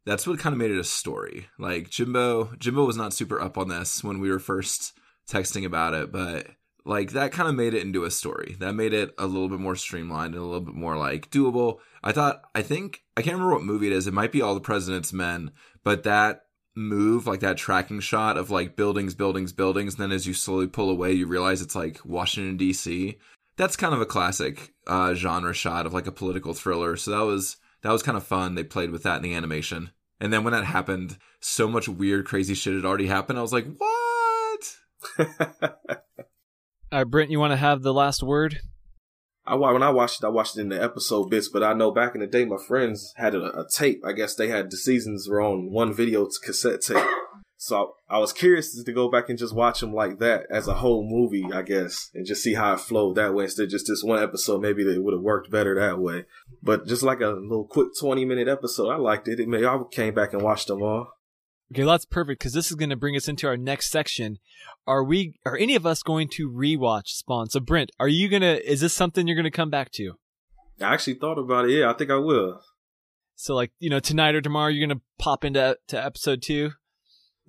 That's 0.05 0.25
what 0.25 0.39
kind 0.39 0.53
of 0.53 0.59
made 0.59 0.71
it 0.71 0.79
a 0.79 0.83
story. 0.83 1.47
Like 1.59 1.89
Jimbo, 1.89 2.55
Jimbo 2.57 2.85
was 2.85 2.97
not 2.97 3.13
super 3.13 3.39
up 3.39 3.57
on 3.57 3.69
this 3.69 4.03
when 4.03 4.19
we 4.19 4.29
were 4.29 4.39
first 4.39 4.93
texting 5.29 5.65
about 5.65 5.93
it, 5.93 6.11
but 6.11 6.47
like 6.85 7.11
that 7.11 7.31
kind 7.31 7.47
of 7.47 7.55
made 7.55 7.73
it 7.73 7.83
into 7.83 8.03
a 8.03 8.11
story. 8.11 8.55
That 8.59 8.73
made 8.73 8.93
it 8.93 9.13
a 9.17 9.27
little 9.27 9.49
bit 9.49 9.59
more 9.59 9.75
streamlined 9.75 10.33
and 10.33 10.43
a 10.43 10.45
little 10.45 10.61
bit 10.61 10.73
more 10.73 10.97
like 10.97 11.29
doable. 11.29 11.79
I 12.03 12.11
thought, 12.11 12.41
I 12.55 12.63
think, 12.63 13.03
I 13.15 13.21
can't 13.21 13.35
remember 13.35 13.53
what 13.53 13.63
movie 13.63 13.87
it 13.87 13.93
is. 13.93 14.07
It 14.07 14.13
might 14.13 14.31
be 14.31 14.41
All 14.41 14.55
the 14.55 14.61
President's 14.61 15.13
Men, 15.13 15.51
but 15.83 16.03
that 16.03 16.45
move, 16.75 17.27
like 17.27 17.41
that 17.41 17.57
tracking 17.57 17.99
shot 17.99 18.37
of 18.37 18.49
like 18.49 18.75
buildings, 18.75 19.13
buildings, 19.13 19.53
buildings, 19.53 19.93
and 19.93 20.03
then 20.03 20.11
as 20.11 20.25
you 20.25 20.33
slowly 20.33 20.67
pull 20.67 20.89
away, 20.89 21.11
you 21.11 21.27
realize 21.27 21.61
it's 21.61 21.75
like 21.75 21.99
Washington 22.03 22.57
D.C. 22.57 23.17
That's 23.57 23.75
kind 23.75 23.93
of 23.93 24.01
a 24.01 24.05
classic 24.05 24.73
uh, 24.87 25.13
genre 25.13 25.53
shot 25.53 25.85
of 25.85 25.93
like 25.93 26.07
a 26.07 26.11
political 26.11 26.53
thriller. 26.53 26.95
So 26.95 27.11
that 27.11 27.25
was 27.25 27.57
that 27.83 27.91
was 27.91 28.03
kind 28.03 28.17
of 28.17 28.23
fun. 28.23 28.55
They 28.55 28.63
played 28.63 28.91
with 28.91 29.03
that 29.03 29.17
in 29.17 29.23
the 29.23 29.33
animation. 29.33 29.91
And 30.19 30.31
then 30.31 30.43
when 30.43 30.53
that 30.53 30.65
happened, 30.65 31.17
so 31.39 31.67
much 31.67 31.89
weird, 31.89 32.25
crazy 32.25 32.53
shit 32.53 32.75
had 32.75 32.85
already 32.85 33.07
happened. 33.07 33.39
I 33.39 33.41
was 33.41 33.53
like, 33.53 33.65
what? 33.77 34.75
All 36.91 36.99
right, 36.99 37.03
Brent, 37.03 37.31
you 37.31 37.39
want 37.39 37.51
to 37.51 37.57
have 37.57 37.81
the 37.81 37.93
last 37.93 38.21
word? 38.21 38.59
I 39.45 39.55
when 39.55 39.81
I 39.81 39.89
watched 39.89 40.23
it, 40.23 40.27
I 40.27 40.29
watched 40.29 40.57
it 40.57 40.61
in 40.61 40.69
the 40.69 40.81
episode 40.81 41.29
bits, 41.29 41.49
but 41.49 41.63
I 41.63 41.73
know 41.73 41.91
back 41.91 42.13
in 42.13 42.21
the 42.21 42.27
day, 42.27 42.45
my 42.45 42.57
friends 42.57 43.13
had 43.17 43.33
a, 43.33 43.61
a 43.61 43.67
tape. 43.67 44.03
I 44.05 44.11
guess 44.11 44.35
they 44.35 44.49
had 44.49 44.69
the 44.69 44.77
seasons 44.77 45.27
were 45.27 45.41
on 45.41 45.71
one 45.71 45.93
video 45.93 46.27
cassette 46.43 46.81
tape. 46.81 47.03
So 47.63 47.93
I, 48.09 48.15
I 48.15 48.17
was 48.17 48.33
curious 48.33 48.83
to 48.83 48.91
go 48.91 49.07
back 49.07 49.29
and 49.29 49.37
just 49.37 49.53
watch 49.53 49.81
them 49.81 49.93
like 49.93 50.17
that 50.17 50.47
as 50.49 50.67
a 50.67 50.73
whole 50.73 51.07
movie, 51.07 51.45
I 51.53 51.61
guess, 51.61 52.09
and 52.15 52.25
just 52.25 52.41
see 52.41 52.55
how 52.55 52.73
it 52.73 52.79
flowed 52.79 53.17
that 53.17 53.35
way 53.35 53.43
instead 53.43 53.65
of 53.65 53.69
just 53.69 53.85
this 53.87 54.03
one 54.03 54.21
episode. 54.21 54.63
Maybe 54.63 54.81
it 54.81 55.03
would 55.03 55.13
have 55.13 55.21
worked 55.21 55.51
better 55.51 55.75
that 55.75 55.99
way. 55.99 56.25
But 56.63 56.87
just 56.87 57.03
like 57.03 57.21
a 57.21 57.27
little 57.27 57.67
quick 57.67 57.89
twenty 57.99 58.25
minute 58.25 58.47
episode, 58.47 58.89
I 58.89 58.95
liked 58.95 59.27
it. 59.27 59.39
It 59.39 59.47
made 59.47 59.63
I 59.63 59.77
came 59.91 60.15
back 60.15 60.33
and 60.33 60.41
watched 60.41 60.69
them 60.69 60.81
all. 60.81 61.09
Okay, 61.71 61.83
that's 61.83 62.03
perfect 62.03 62.39
because 62.39 62.53
this 62.53 62.71
is 62.71 62.75
going 62.75 62.89
to 62.89 62.95
bring 62.95 63.15
us 63.15 63.27
into 63.27 63.45
our 63.45 63.57
next 63.57 63.91
section. 63.91 64.39
Are 64.87 65.03
we? 65.03 65.35
Are 65.45 65.55
any 65.55 65.75
of 65.75 65.85
us 65.85 66.01
going 66.01 66.29
to 66.29 66.49
rewatch 66.49 67.09
Spawn? 67.09 67.51
So, 67.51 67.59
Brent, 67.59 67.91
are 67.99 68.07
you 68.07 68.27
gonna? 68.27 68.59
Is 68.65 68.81
this 68.81 68.95
something 68.95 69.27
you're 69.27 69.37
gonna 69.37 69.51
come 69.51 69.69
back 69.69 69.91
to? 69.91 70.13
I 70.81 70.95
actually 70.95 71.13
thought 71.13 71.37
about 71.37 71.65
it. 71.65 71.77
Yeah, 71.77 71.91
I 71.91 71.93
think 71.93 72.09
I 72.09 72.17
will. 72.17 72.59
So, 73.35 73.53
like, 73.53 73.71
you 73.77 73.91
know, 73.91 73.99
tonight 73.99 74.33
or 74.33 74.41
tomorrow, 74.41 74.69
you're 74.69 74.87
gonna 74.87 75.01
pop 75.19 75.45
into 75.45 75.77
to 75.89 76.03
episode 76.03 76.41
two. 76.41 76.71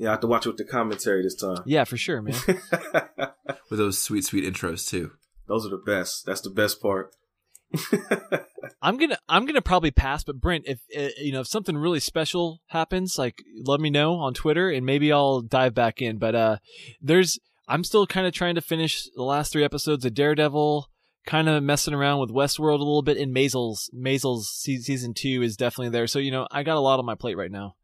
Yeah, 0.02 0.08
I 0.08 0.12
have 0.14 0.20
to 0.22 0.26
watch 0.26 0.46
it 0.46 0.48
with 0.48 0.58
the 0.58 0.64
commentary 0.64 1.22
this 1.22 1.36
time. 1.36 1.58
Yeah, 1.64 1.84
for 1.84 1.96
sure, 1.96 2.20
man. 2.20 2.34
With 3.70 3.78
those 3.78 4.02
sweet, 4.02 4.24
sweet 4.24 4.42
intros 4.42 4.88
too. 4.88 5.12
Those 5.46 5.64
are 5.64 5.70
the 5.70 5.76
best. 5.76 6.26
That's 6.26 6.40
the 6.40 6.50
best 6.50 6.82
part. 6.82 7.14
I'm 8.82 8.96
gonna 8.96 9.16
I'm 9.28 9.46
gonna 9.46 9.62
probably 9.62 9.92
pass, 9.92 10.24
but 10.24 10.40
Brent, 10.40 10.64
if 10.66 10.80
uh, 10.98 11.10
you 11.18 11.30
know 11.30 11.42
if 11.42 11.46
something 11.46 11.76
really 11.76 12.00
special 12.00 12.62
happens, 12.66 13.14
like 13.16 13.44
let 13.64 13.78
me 13.78 13.90
know 13.90 14.14
on 14.14 14.34
Twitter, 14.34 14.70
and 14.70 14.84
maybe 14.84 15.12
I'll 15.12 15.40
dive 15.40 15.72
back 15.72 16.02
in. 16.02 16.18
But 16.18 16.34
uh, 16.34 16.56
there's 17.00 17.38
I'm 17.68 17.84
still 17.84 18.04
kind 18.04 18.26
of 18.26 18.32
trying 18.32 18.56
to 18.56 18.60
finish 18.60 19.08
the 19.14 19.22
last 19.22 19.52
three 19.52 19.62
episodes 19.62 20.04
of 20.04 20.14
Daredevil, 20.14 20.90
kind 21.26 21.48
of 21.48 21.62
messing 21.62 21.94
around 21.94 22.18
with 22.18 22.30
Westworld 22.30 22.80
a 22.80 22.84
little 22.84 23.02
bit, 23.02 23.18
and 23.18 23.32
Maisels 23.32 23.88
Maisels 23.94 24.46
season 24.46 25.14
two 25.14 25.42
is 25.42 25.56
definitely 25.56 25.90
there. 25.90 26.08
So 26.08 26.18
you 26.18 26.32
know 26.32 26.48
I 26.50 26.64
got 26.64 26.76
a 26.76 26.80
lot 26.80 26.98
on 26.98 27.06
my 27.06 27.14
plate 27.14 27.36
right 27.36 27.52
now. 27.52 27.76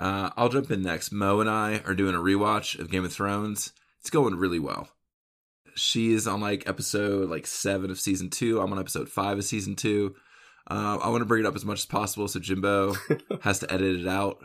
Uh, 0.00 0.30
I'll 0.36 0.48
jump 0.48 0.70
in 0.70 0.82
next. 0.82 1.12
Mo 1.12 1.40
and 1.40 1.50
I 1.50 1.82
are 1.84 1.94
doing 1.94 2.14
a 2.14 2.18
rewatch 2.18 2.78
of 2.78 2.90
Game 2.90 3.04
of 3.04 3.12
Thrones. 3.12 3.72
It's 4.00 4.08
going 4.08 4.34
really 4.34 4.58
well. 4.58 4.88
She's 5.76 6.26
on 6.26 6.40
like 6.40 6.66
episode 6.66 7.28
like 7.28 7.46
seven 7.46 7.90
of 7.90 8.00
season 8.00 8.30
two. 8.30 8.60
I'm 8.60 8.72
on 8.72 8.78
episode 8.80 9.10
five 9.10 9.36
of 9.36 9.44
season 9.44 9.76
two. 9.76 10.14
Uh, 10.70 10.98
I 11.02 11.10
want 11.10 11.20
to 11.20 11.26
bring 11.26 11.44
it 11.44 11.46
up 11.46 11.54
as 11.54 11.64
much 11.64 11.80
as 11.80 11.86
possible 11.86 12.28
so 12.28 12.40
Jimbo 12.40 12.94
has 13.42 13.58
to 13.58 13.72
edit 13.72 14.00
it 14.00 14.08
out. 14.08 14.42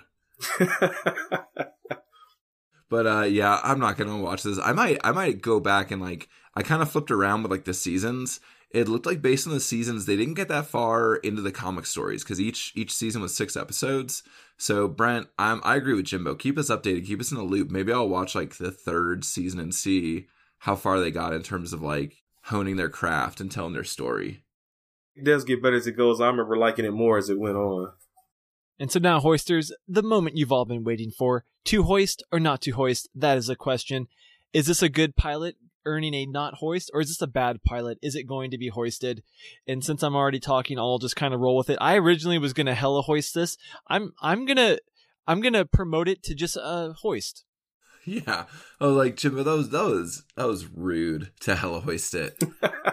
But 2.90 3.08
uh, 3.08 3.22
yeah, 3.24 3.60
I'm 3.64 3.80
not 3.80 3.98
gonna 3.98 4.18
watch 4.18 4.44
this. 4.44 4.60
I 4.60 4.72
might, 4.74 5.00
I 5.04 5.12
might 5.12 5.42
go 5.42 5.60
back 5.60 5.92
and 5.92 6.02
like, 6.02 6.30
I 6.54 6.62
kind 6.62 6.82
of 6.82 6.92
flipped 6.92 7.12
around 7.12 7.44
with 7.44 7.52
like 7.52 7.66
the 7.66 7.74
seasons. 7.74 8.40
It 8.72 8.88
looked 8.90 9.06
like 9.06 9.22
based 9.22 9.48
on 9.48 9.54
the 9.54 9.60
seasons, 9.60 10.06
they 10.06 10.18
didn't 10.18 10.34
get 10.34 10.50
that 10.50 10.66
far 10.66 11.16
into 11.16 11.42
the 11.42 11.52
comic 11.52 11.86
stories 11.86 12.24
because 12.24 12.42
each 12.42 12.74
each 12.76 12.94
season 12.94 13.22
was 13.22 13.36
six 13.36 13.56
episodes. 13.56 14.24
So 14.58 14.88
Brent, 14.88 15.28
I'm, 15.38 15.62
I 15.64 15.76
agree 15.76 15.94
with 15.94 16.06
Jimbo. 16.06 16.36
Keep 16.36 16.58
us 16.58 16.70
updated. 16.70 17.06
Keep 17.06 17.22
us 17.22 17.32
in 17.32 17.38
the 17.38 17.44
loop. 17.44 17.70
Maybe 17.70 17.94
I'll 17.94 18.10
watch 18.10 18.36
like 18.36 18.56
the 18.56 18.72
third 18.72 19.24
season 19.24 19.60
and 19.60 19.74
see 19.74 20.28
how 20.60 20.76
far 20.76 21.00
they 21.00 21.12
got 21.12 21.34
in 21.34 21.44
terms 21.44 21.74
of 21.74 21.82
like 21.82 22.24
honing 22.46 22.76
their 22.76 22.90
craft 22.90 23.40
and 23.40 23.52
telling 23.52 23.74
their 23.74 23.84
story. 23.84 24.44
it 25.16 25.24
does 25.24 25.44
get 25.44 25.64
better 25.64 25.76
as 25.78 25.88
it 25.88 25.98
goes. 25.98 26.20
I 26.20 26.28
remember 26.28 26.58
liking 26.58 26.86
it 26.86 26.92
more 26.92 27.18
as 27.18 27.30
it 27.30 27.40
went 27.40 27.56
on. 27.56 27.92
And 28.78 28.92
so 28.92 29.00
now, 29.00 29.22
hoisters, 29.22 29.72
the 29.88 30.04
moment 30.04 30.36
you've 30.36 30.52
all 30.52 30.66
been 30.66 30.84
waiting 30.84 31.12
for 31.12 31.46
to 31.66 31.84
hoist 31.84 32.24
or 32.32 32.40
not 32.42 32.62
to 32.64 32.72
hoist, 32.72 33.08
that 33.16 33.38
is 33.38 33.48
a 33.48 33.56
question. 33.56 34.08
Is 34.52 34.68
this 34.68 34.82
a 34.82 34.90
good 34.90 35.16
pilot 35.16 35.56
earning 35.86 36.14
a 36.14 36.26
not 36.26 36.56
hoist, 36.56 36.92
or 36.94 37.02
is 37.02 37.10
this 37.10 37.22
a 37.22 37.28
bad 37.28 37.64
pilot? 37.64 37.98
Is 38.02 38.16
it 38.16 38.24
going 38.24 38.52
to 38.52 38.58
be 38.58 38.70
hoisted? 38.70 39.24
And 39.68 39.84
since 39.84 40.04
I'm 40.04 40.16
already 40.16 40.40
talking, 40.40 40.80
I'll 40.80 41.00
just 41.00 41.16
kind 41.16 41.34
of 41.34 41.40
roll 41.40 41.58
with 41.58 41.70
it. 41.70 41.78
I 41.82 41.96
originally 41.96 42.38
was 42.38 42.54
going 42.54 42.66
to 42.66 42.76
hella 42.76 43.02
hoist 43.02 43.34
this. 43.34 43.58
I'm, 43.88 44.14
I'm 44.22 44.46
gonna, 44.46 44.78
I'm 45.28 45.42
gonna 45.42 45.66
promote 45.66 46.08
it 46.08 46.24
to 46.24 46.36
just 46.36 46.58
a 46.58 46.94
hoist. 47.02 47.46
Yeah. 48.06 48.46
Oh, 48.80 48.94
like 48.94 49.18
Jimbo, 49.18 49.44
that 49.44 49.58
was 49.58 49.70
that 49.70 49.84
was 49.84 50.24
that 50.36 50.48
was 50.48 50.68
rude 50.68 51.32
to 51.42 51.56
hella 51.56 51.80
hoist 51.80 52.14
it. 52.14 52.42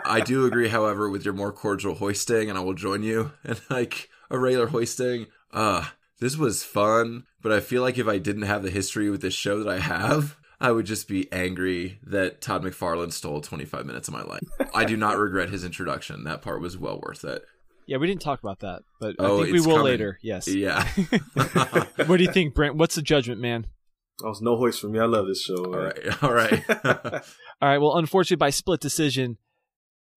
I 0.06 0.20
do 0.20 0.46
agree, 0.46 0.68
however, 0.68 1.10
with 1.10 1.24
your 1.24 1.34
more 1.34 1.52
cordial 1.52 1.94
hoisting, 1.94 2.48
and 2.48 2.58
I 2.58 2.62
will 2.62 2.74
join 2.74 3.02
you 3.02 3.32
in 3.44 3.56
like 3.68 4.08
a 4.30 4.38
regular 4.38 4.68
hoisting. 4.68 5.26
Uh 5.52 5.86
this 6.18 6.36
was 6.36 6.64
fun, 6.64 7.24
but 7.42 7.52
I 7.52 7.60
feel 7.60 7.82
like 7.82 7.98
if 7.98 8.06
I 8.06 8.18
didn't 8.18 8.42
have 8.42 8.62
the 8.62 8.70
history 8.70 9.10
with 9.10 9.22
this 9.22 9.34
show 9.34 9.58
that 9.58 9.68
I 9.68 9.80
have, 9.80 10.36
I 10.62 10.70
would 10.70 10.86
just 10.86 11.08
be 11.08 11.30
angry 11.32 11.98
that 12.04 12.40
Todd 12.40 12.62
McFarlane 12.62 13.12
stole 13.12 13.40
25 13.40 13.84
minutes 13.84 14.06
of 14.06 14.14
my 14.14 14.22
life. 14.22 14.40
I 14.72 14.84
do 14.84 14.96
not 14.96 15.18
regret 15.18 15.50
his 15.50 15.64
introduction. 15.64 16.22
That 16.22 16.40
part 16.40 16.60
was 16.60 16.78
well 16.78 17.00
worth 17.04 17.24
it. 17.24 17.44
Yeah, 17.88 17.96
we 17.96 18.06
didn't 18.06 18.22
talk 18.22 18.40
about 18.40 18.60
that, 18.60 18.82
but 19.00 19.16
Oh, 19.18 19.40
I 19.40 19.42
think 19.42 19.54
we 19.54 19.60
will 19.60 19.78
coming. 19.78 19.84
later. 19.86 20.20
Yes. 20.22 20.46
Yeah. 20.46 20.86
what 22.06 22.16
do 22.16 22.22
you 22.22 22.30
think, 22.30 22.54
Brent? 22.54 22.76
What's 22.76 22.94
the 22.94 23.02
judgment, 23.02 23.40
man? 23.40 23.66
That 24.20 24.28
was 24.28 24.40
no 24.40 24.56
hoist 24.56 24.80
for 24.80 24.86
me. 24.86 25.00
I 25.00 25.06
love 25.06 25.26
this 25.26 25.42
show. 25.42 25.64
all 25.64 25.72
man. 25.72 25.82
right. 25.82 26.22
All 26.22 26.32
right. 26.32 26.62
All 27.60 27.68
right. 27.68 27.78
Well, 27.78 27.96
unfortunately, 27.96 28.36
by 28.36 28.50
split 28.50 28.80
decision, 28.80 29.38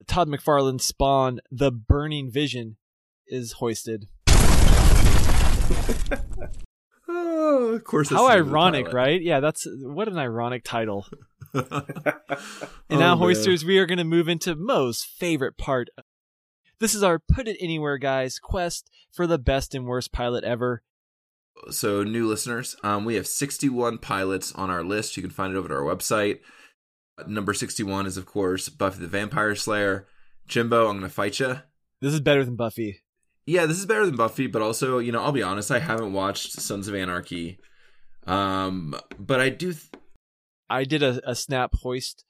Todd 0.05 0.27
McFarlane's 0.27 0.85
Spawn, 0.85 1.39
The 1.49 1.71
Burning 1.71 2.29
Vision, 2.31 2.77
is 3.27 3.53
hoisted. 3.53 4.07
Oh, 7.07 7.73
of 7.75 7.83
course. 7.83 8.09
How 8.09 8.27
this 8.27 8.37
is 8.37 8.45
the 8.45 8.49
ironic, 8.51 8.91
right? 8.93 9.21
Yeah, 9.21 9.39
that's 9.39 9.67
what 9.81 10.07
an 10.07 10.17
ironic 10.17 10.63
title. 10.63 11.05
And 11.53 11.65
Oh, 11.71 12.99
now, 12.99 13.15
man. 13.15 13.17
hoisters, 13.17 13.63
we 13.63 13.77
are 13.77 13.85
going 13.85 13.97
to 13.97 14.03
move 14.03 14.27
into 14.27 14.55
Mo's 14.55 15.03
favorite 15.03 15.57
part. 15.57 15.89
This 16.79 16.93
is 16.93 17.01
our 17.03 17.19
Put 17.19 17.47
It 17.47 17.57
Anywhere, 17.61 17.97
guys, 17.97 18.39
quest 18.39 18.89
for 19.13 19.25
the 19.25 19.37
best 19.37 19.73
and 19.73 19.85
worst 19.85 20.11
pilot 20.11 20.43
ever. 20.43 20.83
so 21.69 22.03
new 22.03 22.27
listeners 22.27 22.75
um, 22.83 23.05
we 23.05 23.15
have 23.15 23.25
61 23.25 23.99
pilots 23.99 24.51
on 24.53 24.69
our 24.69 24.83
list 24.83 25.15
you 25.15 25.23
can 25.23 25.31
find 25.31 25.53
it 25.55 25.57
over 25.57 25.67
at 25.67 25.71
our 25.71 25.83
website 25.95 26.39
number 27.27 27.53
61 27.53 28.05
is 28.05 28.17
of 28.17 28.25
course 28.25 28.67
buffy 28.67 28.99
the 28.99 29.07
vampire 29.07 29.55
slayer 29.55 30.05
jimbo 30.49 30.89
i'm 30.89 30.97
gonna 30.97 31.07
fight 31.07 31.39
you 31.39 31.61
This 32.01 32.13
is 32.13 32.19
better 32.19 32.43
than 32.43 32.57
Buffy. 32.57 32.99
Yeah 33.45 33.65
this 33.65 33.77
is 33.79 33.85
better 33.85 34.05
than 34.05 34.15
buffy 34.15 34.47
but 34.47 34.61
also 34.61 34.97
you 34.99 35.11
know 35.11 35.21
i'll 35.21 35.31
be 35.31 35.43
honest 35.43 35.71
i 35.71 35.79
haven't 35.79 36.13
watched 36.13 36.53
sons 36.53 36.87
of 36.87 36.95
anarchy 36.95 37.57
um 38.27 38.95
but 39.19 39.39
i 39.39 39.49
do 39.49 39.71
th- 39.73 39.91
I 40.67 40.83
did 40.83 41.03
a, 41.03 41.21
a 41.29 41.35
snap 41.35 41.75
hoist, 41.83 42.25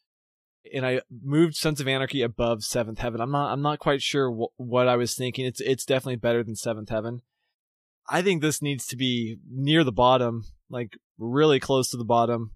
and 0.74 0.86
I 0.86 1.00
moved 1.24 1.56
Sons 1.56 1.80
of 1.80 1.88
Anarchy 1.88 2.22
above 2.22 2.66
Seventh 2.66 3.00
Heaven. 3.00 3.22
I'm 3.22 3.32
not 3.32 3.54
I'm 3.54 3.62
not 3.62 3.80
quite 3.80 4.02
sure 4.02 4.30
wh- 4.30 4.60
what 4.60 4.90
I 4.90 4.98
was 4.98 5.16
thinking. 5.16 5.46
It's 5.46 5.62
it's 5.62 5.86
definitely 5.86 6.18
better 6.18 6.44
than 6.44 6.58
Seventh 6.58 6.90
Heaven. 6.90 7.22
I 8.10 8.22
think 8.22 8.42
this 8.42 8.62
needs 8.62 8.86
to 8.88 8.98
be 8.98 9.38
near 9.50 9.86
the 9.86 9.94
bottom, 9.94 10.44
like 10.70 10.98
really 11.18 11.62
close 11.62 11.90
to 11.92 11.98
the 11.98 12.04
bottom. 12.04 12.52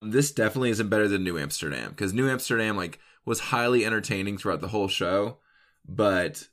this 0.00 0.32
definitely 0.32 0.70
isn't 0.70 0.88
better 0.88 1.08
than 1.08 1.22
new 1.24 1.38
amsterdam 1.38 1.90
because 1.90 2.14
new 2.14 2.30
amsterdam 2.30 2.74
like 2.74 2.98
was 3.26 3.38
highly 3.38 3.84
entertaining 3.84 4.38
throughout 4.38 4.62
the 4.62 4.68
whole 4.68 4.88
show 4.88 5.36
but 5.86 6.48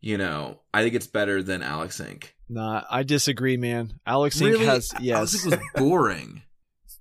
you 0.00 0.16
know, 0.18 0.60
I 0.72 0.82
think 0.82 0.94
it's 0.94 1.06
better 1.06 1.42
than 1.42 1.62
Alex 1.62 2.00
Inc. 2.00 2.24
Nah, 2.48 2.82
I 2.90 3.02
disagree, 3.02 3.56
man. 3.56 4.00
Alex 4.06 4.40
Inc. 4.40 4.52
Really? 4.52 4.66
has 4.66 4.92
Alex 4.94 5.04
yes. 5.04 5.44
Inc. 5.46 5.50
was 5.50 5.58
boring. 5.74 6.42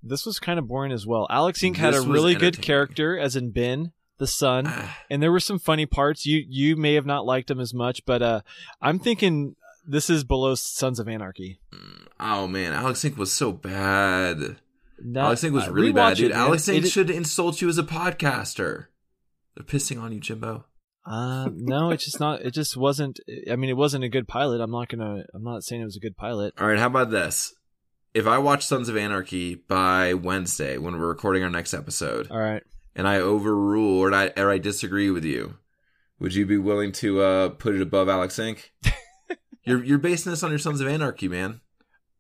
this 0.04 0.26
was 0.26 0.40
kind 0.40 0.60
of 0.60 0.68
boring 0.68 0.92
as 0.92 1.06
well. 1.08 1.28
Alex 1.30 1.62
Inc. 1.62 1.78
had 1.78 1.94
a 1.94 2.02
really 2.02 2.36
good 2.36 2.62
character, 2.62 3.18
as 3.18 3.36
in 3.36 3.52
Ben, 3.52 3.92
the 4.18 4.28
son, 4.28 4.66
Ah, 4.68 4.98
and 5.10 5.22
there 5.22 5.32
were 5.32 5.40
some 5.40 5.60
funny 5.60 5.86
parts. 5.86 6.26
You 6.26 6.44
you 6.48 6.76
may 6.76 6.96
have 6.96 7.06
not 7.06 7.26
liked 7.26 7.50
him 7.52 7.60
as 7.60 7.74
much, 7.74 8.06
but 8.06 8.22
uh, 8.22 8.42
I'm 8.82 9.00
thinking 9.00 9.56
this 9.88 10.10
is 10.10 10.24
below 10.24 10.56
Sons 10.56 11.00
of 11.00 11.08
Anarchy. 11.08 11.60
oh 12.20 12.48
man, 12.48 12.74
Alex 12.74 13.02
Inc. 13.04 13.16
was 13.18 13.32
so 13.32 13.52
bad. 13.52 14.58
Not- 15.00 15.26
Alex 15.26 15.44
Inc. 15.44 15.52
was 15.52 15.68
uh, 15.68 15.72
really 15.72 15.94
bad, 15.94 16.18
dude. 16.18 16.32
it. 16.32 16.34
Alex 16.34 16.64
Inc. 16.64 16.84
It- 16.84 16.90
should 16.90 17.10
insult 17.12 17.62
you 17.62 17.70
as 17.70 17.78
a 17.78 17.84
podcaster. 17.84 18.88
They're 19.56 19.64
pissing 19.64 20.02
on 20.02 20.12
you, 20.12 20.20
Jimbo. 20.20 20.66
Uh, 21.10 21.50
no, 21.54 21.92
it's 21.92 22.04
just 22.04 22.20
not. 22.20 22.42
It 22.42 22.52
just 22.52 22.76
wasn't. 22.76 23.20
I 23.50 23.56
mean, 23.56 23.70
it 23.70 23.78
wasn't 23.78 24.04
a 24.04 24.10
good 24.10 24.28
pilot. 24.28 24.60
I'm 24.60 24.72
not 24.72 24.90
gonna. 24.90 25.24
I'm 25.34 25.44
not 25.44 25.64
saying 25.64 25.82
it 25.82 25.86
was 25.86 25.96
a 25.96 26.02
good 26.02 26.18
pilot. 26.18 26.54
All 26.60 26.68
right, 26.68 26.78
how 26.78 26.88
about 26.88 27.12
this? 27.12 27.54
If 28.14 28.28
I 28.28 28.40
watch 28.40 28.66
Sons 28.66 28.90
of 28.90 28.98
Anarchy 28.98 29.56
by 29.56 30.14
Wednesday 30.14 30.78
when 30.78 31.00
we're 31.00 31.08
recording 31.08 31.44
our 31.44 31.50
next 31.50 31.74
episode, 31.74 32.30
All 32.30 32.38
right. 32.40 32.64
and 32.96 33.08
I 33.08 33.18
overrule 33.18 34.00
or 34.00 34.14
I 34.14 34.32
or 34.36 34.52
I 34.52 34.58
disagree 34.58 35.10
with 35.10 35.24
you, 35.24 35.56
would 36.20 36.34
you 36.34 36.46
be 36.46 36.58
willing 36.58 36.92
to 36.94 37.22
uh, 37.22 37.50
put 37.50 37.76
it 37.76 37.82
above 37.82 38.10
Alex 38.10 38.38
Inc? 38.38 38.70
you're 39.66 39.84
you're 39.84 39.98
basing 40.00 40.32
this 40.32 40.44
on 40.44 40.50
your 40.50 40.60
Sons 40.60 40.82
of 40.82 40.88
Anarchy, 40.88 41.28
man. 41.30 41.62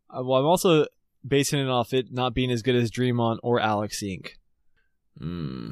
Uh, 0.10 0.24
well, 0.24 0.40
I'm 0.40 0.46
also 0.46 0.86
basing 1.28 1.60
it 1.60 1.68
off 1.70 1.94
it 1.94 2.08
not 2.12 2.34
being 2.34 2.52
as 2.52 2.62
good 2.62 2.76
as 2.76 2.90
Dream 2.90 3.20
On 3.20 3.38
or 3.44 3.60
Alex 3.60 4.02
Inc. 4.02 4.30
Hmm. 5.18 5.72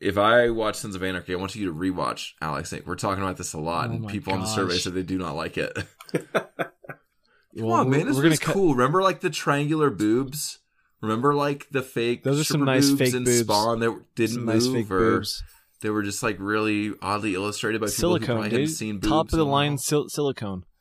If 0.00 0.16
I 0.18 0.50
watch 0.50 0.76
Sons 0.76 0.94
of 0.94 1.02
Anarchy, 1.02 1.32
I 1.32 1.36
want 1.36 1.54
you 1.56 1.66
to 1.66 1.74
rewatch 1.74 2.30
Alex 2.40 2.70
Inc. 2.72 2.86
We're 2.86 2.94
talking 2.94 3.22
about 3.22 3.36
this 3.36 3.52
a 3.52 3.58
lot, 3.58 3.88
Oh 3.88 3.92
and 3.94 4.00
my 4.02 4.10
people 4.12 4.32
on 4.32 4.40
the 4.40 4.46
survey 4.46 4.78
said 4.78 4.94
they 4.94 5.02
do 5.02 5.18
not 5.18 5.34
like 5.34 5.58
it. 5.58 5.76
Come 6.12 7.66
Well, 7.66 7.72
on, 7.80 7.88
we're- 7.88 7.98
man, 7.98 8.06
this 8.06 8.16
we're 8.16 8.28
was 8.28 8.38
cut- 8.38 8.54
cool. 8.54 8.74
Remember, 8.74 9.02
like 9.02 9.20
the 9.20 9.30
triangular 9.30 9.90
boobs. 9.90 10.60
Remember, 11.00 11.34
like 11.34 11.68
the 11.70 11.82
fake. 11.82 12.22
Those 12.24 12.40
are 12.40 12.44
some 12.44 12.64
nice 12.64 12.88
boobs 12.90 12.98
fake 13.00 13.14
in 13.14 13.24
boobs. 13.24 13.40
Spawn 13.40 13.80
that 13.80 14.00
didn't 14.14 14.34
Some 14.36 14.44
move, 14.44 14.54
nice 14.54 14.66
fake 14.66 14.90
or 14.90 14.98
boobs. 14.98 15.42
they 15.80 15.90
were 15.90 16.02
just 16.02 16.22
like 16.22 16.36
really 16.40 16.92
oddly 17.02 17.34
illustrated 17.34 17.80
by 17.80 17.86
people 17.86 17.94
who 18.10 18.18
Silicone, 18.18 18.26
probably 18.26 18.50
dude. 18.50 18.60
hadn't 18.60 18.74
seen 18.74 18.94
boobs. 18.98 19.08
Top 19.08 19.26
of 19.26 19.38
the 19.38 19.46
line 19.46 19.78
sil- 19.78 20.08
silicone. 20.08 20.64